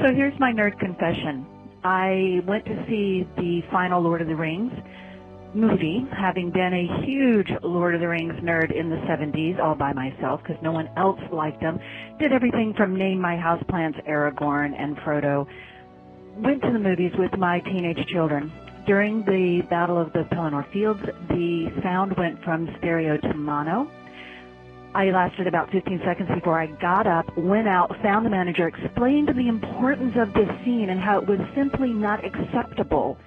So 0.00 0.12
here's 0.12 0.38
my 0.40 0.52
nerd 0.52 0.80
confession. 0.80 1.46
I 1.84 2.40
went 2.44 2.64
to 2.64 2.84
see 2.88 3.28
the 3.36 3.62
final 3.70 4.02
Lord 4.02 4.20
of 4.20 4.26
the 4.26 4.34
Rings 4.34 4.72
movie, 5.54 6.06
having 6.16 6.50
been 6.50 6.72
a 6.74 7.04
huge 7.04 7.50
Lord 7.62 7.94
of 7.94 8.00
the 8.00 8.08
Rings 8.08 8.34
nerd 8.42 8.74
in 8.74 8.90
the 8.90 8.96
70s 8.96 9.58
all 9.58 9.74
by 9.74 9.92
myself 9.92 10.40
because 10.42 10.62
no 10.62 10.72
one 10.72 10.88
else 10.96 11.20
liked 11.32 11.60
them. 11.60 11.78
Did 12.18 12.32
everything 12.32 12.74
from 12.76 12.96
name 12.96 13.20
my 13.20 13.36
houseplants 13.36 14.04
Aragorn 14.06 14.74
and 14.78 14.96
Frodo. 14.98 15.46
Went 16.36 16.62
to 16.62 16.72
the 16.72 16.78
movies 16.78 17.12
with 17.18 17.36
my 17.38 17.60
teenage 17.60 18.06
children. 18.08 18.52
During 18.86 19.24
the 19.24 19.62
Battle 19.68 20.00
of 20.00 20.12
the 20.12 20.26
Pelennor 20.32 20.70
Fields, 20.72 21.00
the 21.28 21.70
sound 21.82 22.14
went 22.16 22.42
from 22.42 22.68
stereo 22.78 23.16
to 23.18 23.34
mono. 23.34 23.90
I 24.94 25.10
lasted 25.10 25.46
about 25.46 25.70
15 25.70 26.00
seconds 26.04 26.28
before 26.34 26.58
I 26.58 26.66
got 26.66 27.06
up, 27.06 27.36
went 27.36 27.68
out, 27.68 27.94
found 28.02 28.24
the 28.24 28.30
manager, 28.30 28.66
explained 28.66 29.28
the 29.28 29.48
importance 29.48 30.14
of 30.16 30.32
this 30.32 30.48
scene 30.64 30.88
and 30.88 30.98
how 30.98 31.18
it 31.18 31.28
was 31.28 31.38
simply 31.54 31.92
not 31.92 32.24
acceptable 32.24 33.18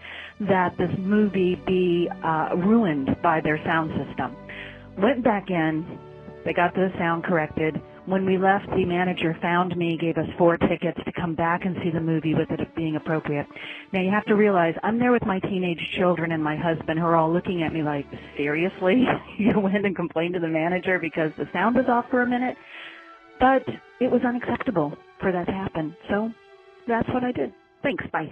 that 0.50 0.76
this 0.78 0.92
movie 0.98 1.56
be 1.68 2.10
uh, 2.24 2.50
ruined 2.56 3.16
by 3.22 3.42
their 3.42 3.60
sound 3.66 3.92
system. 4.06 4.36
Went 4.98 5.24
back 5.24 5.50
in, 5.50 6.00
they 6.46 6.54
got 6.54 6.74
the 6.74 6.92
sound 6.98 7.24
corrected. 7.24 7.80
When 8.08 8.26
we 8.26 8.38
left, 8.38 8.66
the 8.72 8.84
manager 8.84 9.38
found 9.42 9.78
me, 9.78 9.98
gave 9.98 10.18
us 10.18 10.28
four 10.38 10.58
tickets 10.58 11.00
to 11.06 11.12
come 11.14 11.36
back 11.36 11.66
and 11.66 11.76
see 11.84 11.92
the 11.92 12.02
movie 12.02 12.34
with 12.34 12.50
it 12.50 12.76
being 12.76 12.96
appropriate. 12.96 13.46
Now 13.94 14.02
you 14.02 14.10
have 14.10 14.26
to 14.26 14.36
realize 14.36 14.74
I'm 14.82 14.98
there 14.98 15.12
with 15.12 15.26
my 15.26 15.40
teenage 15.40 15.80
children 15.98 16.32
and 16.32 16.44
my 16.44 16.56
husband 16.56 17.00
who 17.00 17.06
are 17.06 17.16
all 17.16 17.32
looking 17.32 17.62
at 17.62 17.74
me 17.74 17.84
like, 17.84 18.06
seriously? 18.36 19.04
you 19.38 19.60
went 19.60 19.86
and 19.86 19.96
complained 19.96 20.34
to 20.34 20.40
the 20.40 20.48
manager 20.48 20.98
because 21.00 21.32
the 21.38 21.46
sound 21.54 21.76
was 21.76 21.86
off 21.88 22.06
for 22.10 22.24
a 22.24 22.28
minute? 22.28 22.58
But 23.40 23.64
it 24.00 24.12
was 24.12 24.22
unacceptable 24.26 24.98
for 25.20 25.32
that 25.32 25.46
to 25.46 25.54
happen. 25.54 25.96
So 26.10 26.32
that's 26.88 27.08
what 27.10 27.24
I 27.24 27.32
did. 27.32 27.54
Thanks. 27.84 28.04
Bye. 28.12 28.30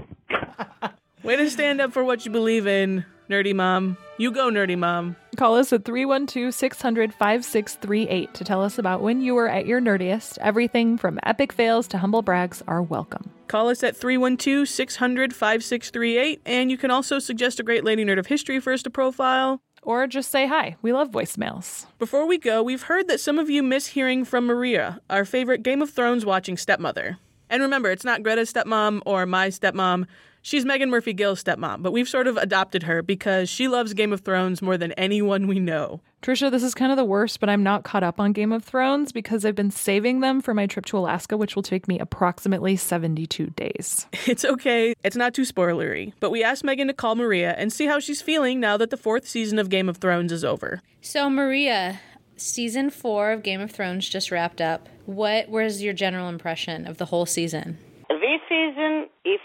Way 1.22 1.36
to 1.36 1.50
stand 1.50 1.82
up 1.82 1.92
for 1.92 2.02
what 2.02 2.26
you 2.26 2.32
believe 2.32 2.66
in, 2.66 3.04
nerdy 3.30 3.54
mom. 3.54 3.98
You 4.18 4.32
go, 4.32 4.50
nerdy 4.50 4.78
mom. 4.78 5.18
Call 5.36 5.58
us 5.58 5.74
at 5.74 5.84
312 5.84 6.54
600 6.54 7.14
5638 7.14 8.34
to 8.34 8.44
tell 8.46 8.64
us 8.64 8.78
about 8.78 9.02
when 9.02 9.20
you 9.20 9.36
were 9.36 9.50
at 9.50 9.66
your 9.66 9.82
nerdiest. 9.82 10.38
Everything 10.40 10.98
from 10.98 11.20
epic 11.24 11.52
fails 11.52 11.90
to 11.90 11.98
humble 11.98 12.22
brags 12.22 12.64
are 12.70 12.82
welcome. 12.82 13.32
Call 13.50 13.68
us 13.68 13.84
at 13.84 13.98
312 13.98 14.70
600 14.70 15.36
5638, 15.36 16.42
and 16.46 16.72
you 16.72 16.78
can 16.78 16.90
also 16.90 17.20
suggest 17.20 17.60
a 17.60 17.64
great 17.64 17.84
lady 17.84 18.06
nerd 18.06 18.18
of 18.18 18.28
history 18.28 18.62
for 18.62 18.72
us 18.72 18.82
to 18.84 18.90
profile. 18.90 19.62
Or 19.84 20.08
just 20.08 20.32
say 20.32 20.48
hi. 20.48 20.78
We 20.82 20.94
love 20.94 21.12
voicemails. 21.12 21.86
Before 22.00 22.26
we 22.26 22.38
go, 22.38 22.64
we've 22.64 22.84
heard 22.84 23.10
that 23.10 23.20
some 23.20 23.38
of 23.38 23.50
you 23.50 23.62
miss 23.62 23.88
hearing 23.88 24.24
from 24.24 24.46
Maria, 24.46 25.02
our 25.10 25.26
favorite 25.26 25.64
Game 25.64 25.82
of 25.82 25.90
Thrones 25.90 26.26
watching 26.26 26.56
stepmother. 26.56 27.18
And 27.50 27.62
remember, 27.62 27.90
it's 27.90 28.06
not 28.06 28.24
Greta's 28.24 28.54
stepmom 28.54 29.02
or 29.06 29.26
my 29.26 29.48
stepmom. 29.50 30.06
She's 30.50 30.66
Megan 30.66 30.90
Murphy 30.90 31.14
Gill's 31.14 31.44
stepmom, 31.44 31.84
but 31.84 31.92
we've 31.92 32.10
sort 32.10 32.26
of 32.26 32.36
adopted 32.36 32.82
her 32.82 33.04
because 33.04 33.48
she 33.48 33.68
loves 33.68 33.94
Game 33.94 34.12
of 34.12 34.22
Thrones 34.22 34.64
more 34.64 34.80
than 34.80 34.94
anyone 34.94 35.46
we 35.46 35.60
know. 35.60 36.02
Tricia, 36.24 36.50
this 36.50 36.64
is 36.64 36.74
kind 36.74 36.92
of 36.92 36.98
the 36.98 37.06
worst, 37.06 37.40
but 37.40 37.52
I'm 37.52 37.62
not 37.62 37.84
caught 37.84 38.02
up 38.02 38.20
on 38.20 38.32
Game 38.34 38.52
of 38.52 38.64
Thrones 38.64 39.12
because 39.12 39.46
I've 39.46 39.54
been 39.54 39.70
saving 39.70 40.22
them 40.22 40.42
for 40.42 40.56
my 40.56 40.66
trip 40.66 40.86
to 40.86 40.98
Alaska, 40.98 41.38
which 41.38 41.56
will 41.56 41.62
take 41.62 41.88
me 41.88 42.00
approximately 42.00 42.76
72 42.76 43.52
days. 43.52 44.08
It's 44.26 44.44
okay, 44.44 44.96
it's 45.04 45.16
not 45.16 45.36
too 45.36 45.44
spoilery, 45.44 46.14
but 46.20 46.32
we 46.32 46.44
asked 46.44 46.64
Megan 46.64 46.88
to 46.88 46.96
call 46.96 47.14
Maria 47.14 47.54
and 47.56 47.72
see 47.72 47.86
how 47.86 48.00
she's 48.00 48.24
feeling 48.24 48.60
now 48.60 48.76
that 48.78 48.90
the 48.90 48.98
fourth 48.98 49.28
season 49.28 49.60
of 49.60 49.70
Game 49.70 49.88
of 49.88 49.98
Thrones 49.98 50.32
is 50.32 50.44
over. 50.44 50.82
So, 51.00 51.30
Maria, 51.30 52.00
season 52.38 52.90
four 52.90 53.34
of 53.34 53.44
Game 53.44 53.62
of 53.62 53.70
Thrones 53.70 54.10
just 54.10 54.32
wrapped 54.32 54.62
up. 54.62 54.90
What 55.06 55.48
was 55.48 55.84
your 55.84 55.94
general 55.94 56.28
impression 56.28 56.88
of 56.88 56.98
the 56.98 57.06
whole 57.06 57.28
season? 57.28 57.78
This 58.10 58.42
season, 58.50 59.10
if 59.24 59.42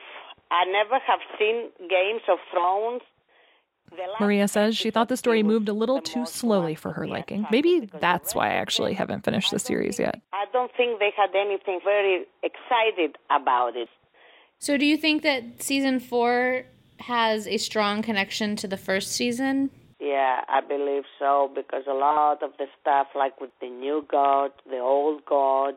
I 0.54 0.64
never 0.66 0.98
have 1.00 1.18
seen 1.36 1.70
Games 1.90 2.22
of 2.30 2.38
Thrones. 2.52 3.02
Maria 4.20 4.48
says 4.48 4.76
she 4.76 4.90
thought 4.90 5.08
the 5.08 5.16
story 5.16 5.42
moved 5.42 5.68
a 5.68 5.72
little 5.72 6.00
too 6.00 6.26
slowly 6.26 6.74
for 6.74 6.92
her 6.92 7.06
liking. 7.06 7.46
Maybe 7.50 7.88
that's 8.00 8.34
why 8.34 8.50
I 8.50 8.54
actually 8.54 8.94
haven't 8.94 9.24
finished 9.24 9.50
the 9.50 9.58
series 9.58 9.98
yet. 9.98 10.20
I 10.32 10.46
don't 10.52 10.70
think 10.76 10.98
they 10.98 11.12
had 11.16 11.30
anything 11.34 11.80
very 11.84 12.24
excited 12.42 13.16
about 13.30 13.76
it. 13.76 13.88
So, 14.58 14.76
do 14.76 14.86
you 14.86 14.96
think 14.96 15.22
that 15.22 15.62
season 15.62 16.00
four 16.00 16.64
has 17.00 17.46
a 17.46 17.56
strong 17.56 18.02
connection 18.02 18.56
to 18.56 18.68
the 18.68 18.76
first 18.76 19.12
season? 19.12 19.70
Yeah, 20.00 20.40
I 20.48 20.60
believe 20.60 21.04
so 21.18 21.50
because 21.54 21.84
a 21.88 21.94
lot 21.94 22.42
of 22.42 22.50
the 22.58 22.66
stuff, 22.80 23.08
like 23.14 23.40
with 23.40 23.50
the 23.60 23.68
new 23.68 24.04
god, 24.10 24.50
the 24.68 24.78
old 24.78 25.24
god, 25.24 25.74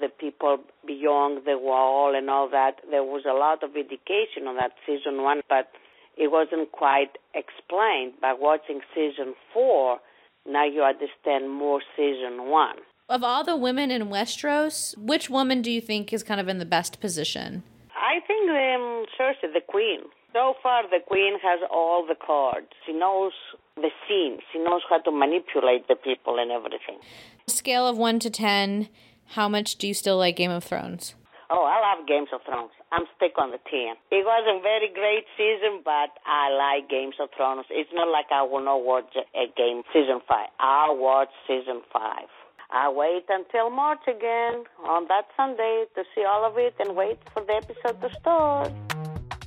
the 0.00 0.08
people 0.08 0.58
beyond 0.86 1.46
the 1.46 1.58
wall, 1.58 2.14
and 2.14 2.28
all 2.28 2.48
that, 2.50 2.76
there 2.90 3.02
was 3.02 3.24
a 3.28 3.32
lot 3.32 3.62
of 3.62 3.76
indication 3.76 4.46
on 4.46 4.56
that 4.56 4.72
season 4.86 5.22
one, 5.22 5.40
but 5.48 5.70
it 6.16 6.30
wasn't 6.30 6.72
quite 6.72 7.18
explained. 7.34 8.14
By 8.20 8.34
watching 8.38 8.80
season 8.94 9.34
four, 9.52 9.98
now 10.46 10.64
you 10.64 10.82
understand 10.82 11.50
more 11.50 11.80
season 11.96 12.48
one. 12.50 12.76
Of 13.08 13.22
all 13.22 13.44
the 13.44 13.56
women 13.56 13.90
in 13.90 14.08
Westeros, 14.08 14.96
which 14.98 15.30
woman 15.30 15.62
do 15.62 15.70
you 15.70 15.80
think 15.80 16.12
is 16.12 16.22
kind 16.22 16.40
of 16.40 16.48
in 16.48 16.58
the 16.58 16.64
best 16.64 17.00
position? 17.00 17.62
I 17.94 18.20
think 18.26 18.50
um, 18.50 19.06
Cersei, 19.18 19.52
the 19.52 19.60
queen. 19.66 20.00
So 20.32 20.54
far, 20.62 20.82
the 20.82 20.98
queen 21.06 21.38
has 21.42 21.60
all 21.72 22.06
the 22.06 22.14
cards. 22.14 22.66
She 22.84 22.92
knows 22.92 23.32
the 23.76 23.90
scene. 24.06 24.38
She 24.52 24.58
knows 24.58 24.82
how 24.88 24.98
to 24.98 25.10
manipulate 25.10 25.88
the 25.88 25.94
people 25.94 26.38
and 26.38 26.50
everything. 26.50 26.98
Scale 27.46 27.86
of 27.86 27.96
1 27.96 28.18
to 28.20 28.30
10, 28.30 28.88
how 29.28 29.48
much 29.48 29.76
do 29.76 29.86
you 29.86 29.94
still 29.94 30.18
like 30.18 30.36
Game 30.36 30.50
of 30.50 30.64
Thrones? 30.64 31.14
Oh, 31.48 31.62
I 31.62 31.78
love 31.78 32.08
Games 32.08 32.28
of 32.32 32.40
Thrones. 32.44 32.72
I'm 32.90 33.04
stick 33.16 33.32
on 33.38 33.50
the 33.50 33.58
10. 33.70 33.94
It 34.10 34.24
was 34.26 34.44
a 34.50 34.60
very 34.62 34.90
great 34.92 35.26
season, 35.36 35.82
but 35.84 36.10
I 36.26 36.50
like 36.50 36.90
Games 36.90 37.14
of 37.20 37.28
Thrones. 37.36 37.66
It's 37.70 37.90
not 37.92 38.08
like 38.08 38.26
I 38.32 38.42
will 38.42 38.64
not 38.64 38.82
watch 38.82 39.14
a 39.14 39.46
game 39.56 39.82
season 39.92 40.20
5. 40.26 40.48
I'll 40.58 40.96
watch 40.96 41.30
season 41.46 41.82
5. 41.92 42.02
I 42.70 42.88
wait 42.90 43.26
until 43.28 43.70
March 43.70 44.02
again 44.08 44.64
on 44.84 45.06
that 45.06 45.26
Sunday 45.36 45.84
to 45.94 46.02
see 46.14 46.24
all 46.24 46.44
of 46.44 46.58
it 46.58 46.74
and 46.80 46.96
wait 46.96 47.18
for 47.32 47.44
the 47.44 47.54
episode 47.54 48.00
to 48.02 48.10
start. 48.18 48.72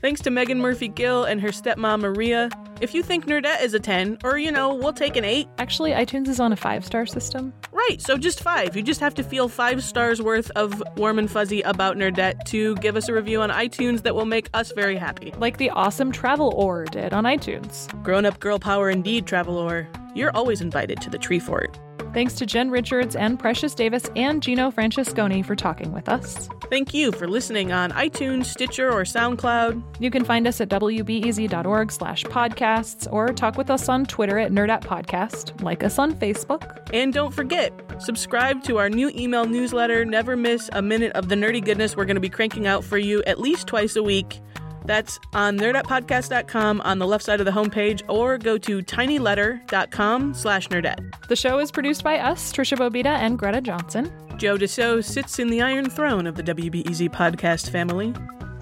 Thanks 0.01 0.21
to 0.21 0.29
Megan 0.29 0.61
Murphy 0.61 0.87
Gill 0.87 1.25
and 1.25 1.41
her 1.41 1.49
stepmom 1.49 1.99
Maria. 1.99 2.49
If 2.79 2.93
you 2.93 3.03
think 3.03 3.25
Nerdette 3.25 3.61
is 3.61 3.73
a 3.73 3.79
10, 3.81 4.19
or 4.23 4.37
you 4.37 4.49
know, 4.49 4.73
we'll 4.73 4.93
take 4.93 5.17
an 5.17 5.25
8. 5.25 5.45
Actually, 5.57 5.91
iTunes 5.91 6.29
is 6.29 6.39
on 6.39 6.53
a 6.53 6.55
five 6.55 6.85
star 6.85 7.05
system. 7.05 7.51
Right, 7.73 8.01
so 8.01 8.15
just 8.15 8.41
5. 8.41 8.77
You 8.77 8.81
just 8.81 9.01
have 9.01 9.13
to 9.15 9.23
feel 9.23 9.49
5 9.49 9.83
stars 9.83 10.21
worth 10.21 10.49
of 10.51 10.81
warm 10.95 11.19
and 11.19 11.29
fuzzy 11.29 11.61
about 11.63 11.97
Nerdette 11.97 12.45
to 12.45 12.75
give 12.77 12.95
us 12.95 13.09
a 13.09 13.13
review 13.13 13.41
on 13.41 13.49
iTunes 13.49 14.03
that 14.03 14.15
will 14.15 14.25
make 14.25 14.49
us 14.53 14.71
very 14.71 14.95
happy. 14.95 15.33
Like 15.37 15.57
the 15.57 15.69
awesome 15.71 16.13
Travel 16.13 16.53
Or 16.55 16.85
did 16.85 17.11
on 17.11 17.25
iTunes. 17.25 17.91
Grown 18.01 18.25
up 18.25 18.39
girl 18.39 18.57
power 18.57 18.89
indeed, 18.89 19.25
Travel 19.25 19.57
Or. 19.57 19.89
You're 20.15 20.35
always 20.35 20.61
invited 20.61 21.01
to 21.01 21.09
the 21.09 21.17
tree 21.17 21.39
fort. 21.39 21.77
Thanks 22.13 22.33
to 22.35 22.45
Jen 22.45 22.71
Richards 22.71 23.15
and 23.15 23.37
Precious 23.37 23.75
Davis 23.75 24.09
and 24.15 24.41
Gino 24.41 24.71
Francesconi 24.71 25.45
for 25.45 25.55
talking 25.55 25.91
with 25.91 26.09
us. 26.09 26.49
Thank 26.69 26.93
you 26.93 27.11
for 27.11 27.27
listening 27.27 27.71
on 27.71 27.91
iTunes, 27.91 28.45
Stitcher, 28.45 28.91
or 28.91 29.03
SoundCloud. 29.03 29.81
You 29.99 30.09
can 30.09 30.25
find 30.25 30.47
us 30.47 30.59
at 30.59 30.69
wbez.org 30.69 31.91
slash 31.91 32.23
podcasts 32.25 33.07
or 33.11 33.27
talk 33.29 33.57
with 33.57 33.69
us 33.69 33.89
on 33.89 34.05
Twitter 34.05 34.39
at 34.39 34.51
Nerdette 34.51 34.81
Podcast, 34.81 35.61
like 35.61 35.83
us 35.83 35.99
on 35.99 36.13
Facebook. 36.13 36.79
And 36.93 37.13
don't 37.13 37.33
forget, 37.33 37.73
subscribe 37.99 38.63
to 38.63 38.77
our 38.77 38.89
new 38.89 39.09
email 39.15 39.45
newsletter. 39.45 40.03
Never 40.03 40.35
miss 40.35 40.69
a 40.73 40.81
minute 40.81 41.11
of 41.13 41.29
the 41.29 41.35
nerdy 41.35 41.63
goodness 41.63 41.95
we're 41.95 42.05
going 42.05 42.15
to 42.15 42.21
be 42.21 42.29
cranking 42.29 42.65
out 42.65 42.83
for 42.83 42.97
you 42.97 43.23
at 43.23 43.39
least 43.39 43.67
twice 43.67 43.95
a 43.95 44.03
week. 44.03 44.39
That's 44.85 45.19
on 45.33 45.57
nerdettepodcast.com 45.59 46.81
on 46.81 46.99
the 46.99 47.07
left 47.07 47.23
side 47.23 47.39
of 47.39 47.45
the 47.45 47.51
homepage 47.51 48.01
or 48.07 48.37
go 48.37 48.57
to 48.57 48.79
tinyletter.com 48.81 50.33
slash 50.33 50.67
nerdette. 50.69 51.27
The 51.27 51.35
show 51.35 51.59
is 51.59 51.71
produced 51.71 52.03
by 52.03 52.19
us, 52.19 52.51
Tricia 52.51 52.77
Bobeda 52.77 53.05
and 53.17 53.37
Greta 53.37 53.61
Johnson. 53.61 54.11
Joe 54.37 54.57
DeCeault 54.57 55.03
sits 55.03 55.37
in 55.39 55.49
the 55.49 55.61
Iron 55.61 55.89
Throne 55.89 56.25
of 56.25 56.35
the 56.35 56.43
WBEZ 56.43 57.09
podcast 57.09 57.69
family. 57.69 58.13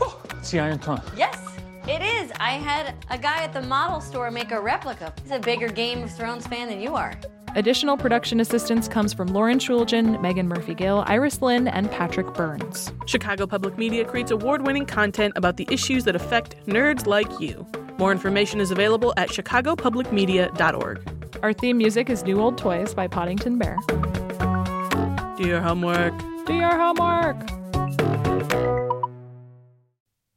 Oh, 0.01 0.21
It's 0.39 0.51
the 0.51 0.59
Iron 0.59 0.79
Throne. 0.79 1.01
Yes, 1.15 1.39
it 1.87 2.01
is. 2.01 2.31
I 2.39 2.51
had 2.53 2.95
a 3.09 3.17
guy 3.17 3.43
at 3.43 3.53
the 3.53 3.61
model 3.61 4.01
store 4.01 4.31
make 4.31 4.51
a 4.51 4.59
replica. 4.59 5.13
He's 5.21 5.31
a 5.31 5.39
bigger 5.39 5.69
Game 5.69 6.03
of 6.03 6.11
Thrones 6.11 6.47
fan 6.47 6.67
than 6.67 6.81
you 6.81 6.95
are. 6.95 7.13
Additional 7.57 7.97
production 7.97 8.39
assistance 8.39 8.87
comes 8.87 9.13
from 9.15 9.29
Lauren 9.29 9.57
Chooljian, 9.57 10.21
Megan 10.21 10.47
Murphy 10.47 10.75
Gill, 10.75 11.03
Iris 11.07 11.41
Lynn, 11.41 11.67
and 11.67 11.89
Patrick 11.89 12.31
Burns. 12.35 12.93
Chicago 13.07 13.47
Public 13.47 13.79
Media 13.79 14.05
creates 14.05 14.29
award 14.29 14.67
winning 14.67 14.85
content 14.85 15.33
about 15.35 15.57
the 15.57 15.67
issues 15.71 16.03
that 16.03 16.15
affect 16.15 16.55
nerds 16.67 17.07
like 17.07 17.39
you. 17.39 17.65
More 17.97 18.11
information 18.11 18.61
is 18.61 18.69
available 18.69 19.11
at 19.17 19.29
chicagopublicmedia.org. 19.29 21.39
Our 21.41 21.51
theme 21.51 21.79
music 21.79 22.11
is 22.11 22.23
New 22.23 22.39
Old 22.39 22.59
Toys 22.59 22.93
by 22.93 23.07
Poddington 23.07 23.57
Bear. 23.57 23.75
Do 25.35 25.47
your 25.47 25.61
homework. 25.61 26.13
Do 26.45 26.53
your 26.53 26.77
homework. 26.77 27.37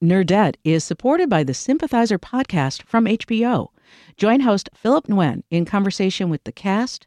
Nerdette 0.02 0.54
is 0.64 0.84
supported 0.84 1.28
by 1.28 1.44
the 1.44 1.52
Sympathizer 1.52 2.18
podcast 2.18 2.82
from 2.84 3.04
HBO. 3.04 3.68
Join 4.16 4.40
host 4.40 4.70
Philip 4.72 5.08
Nguyen 5.08 5.42
in 5.50 5.66
conversation 5.66 6.30
with 6.30 6.44
the 6.44 6.52
cast, 6.52 7.06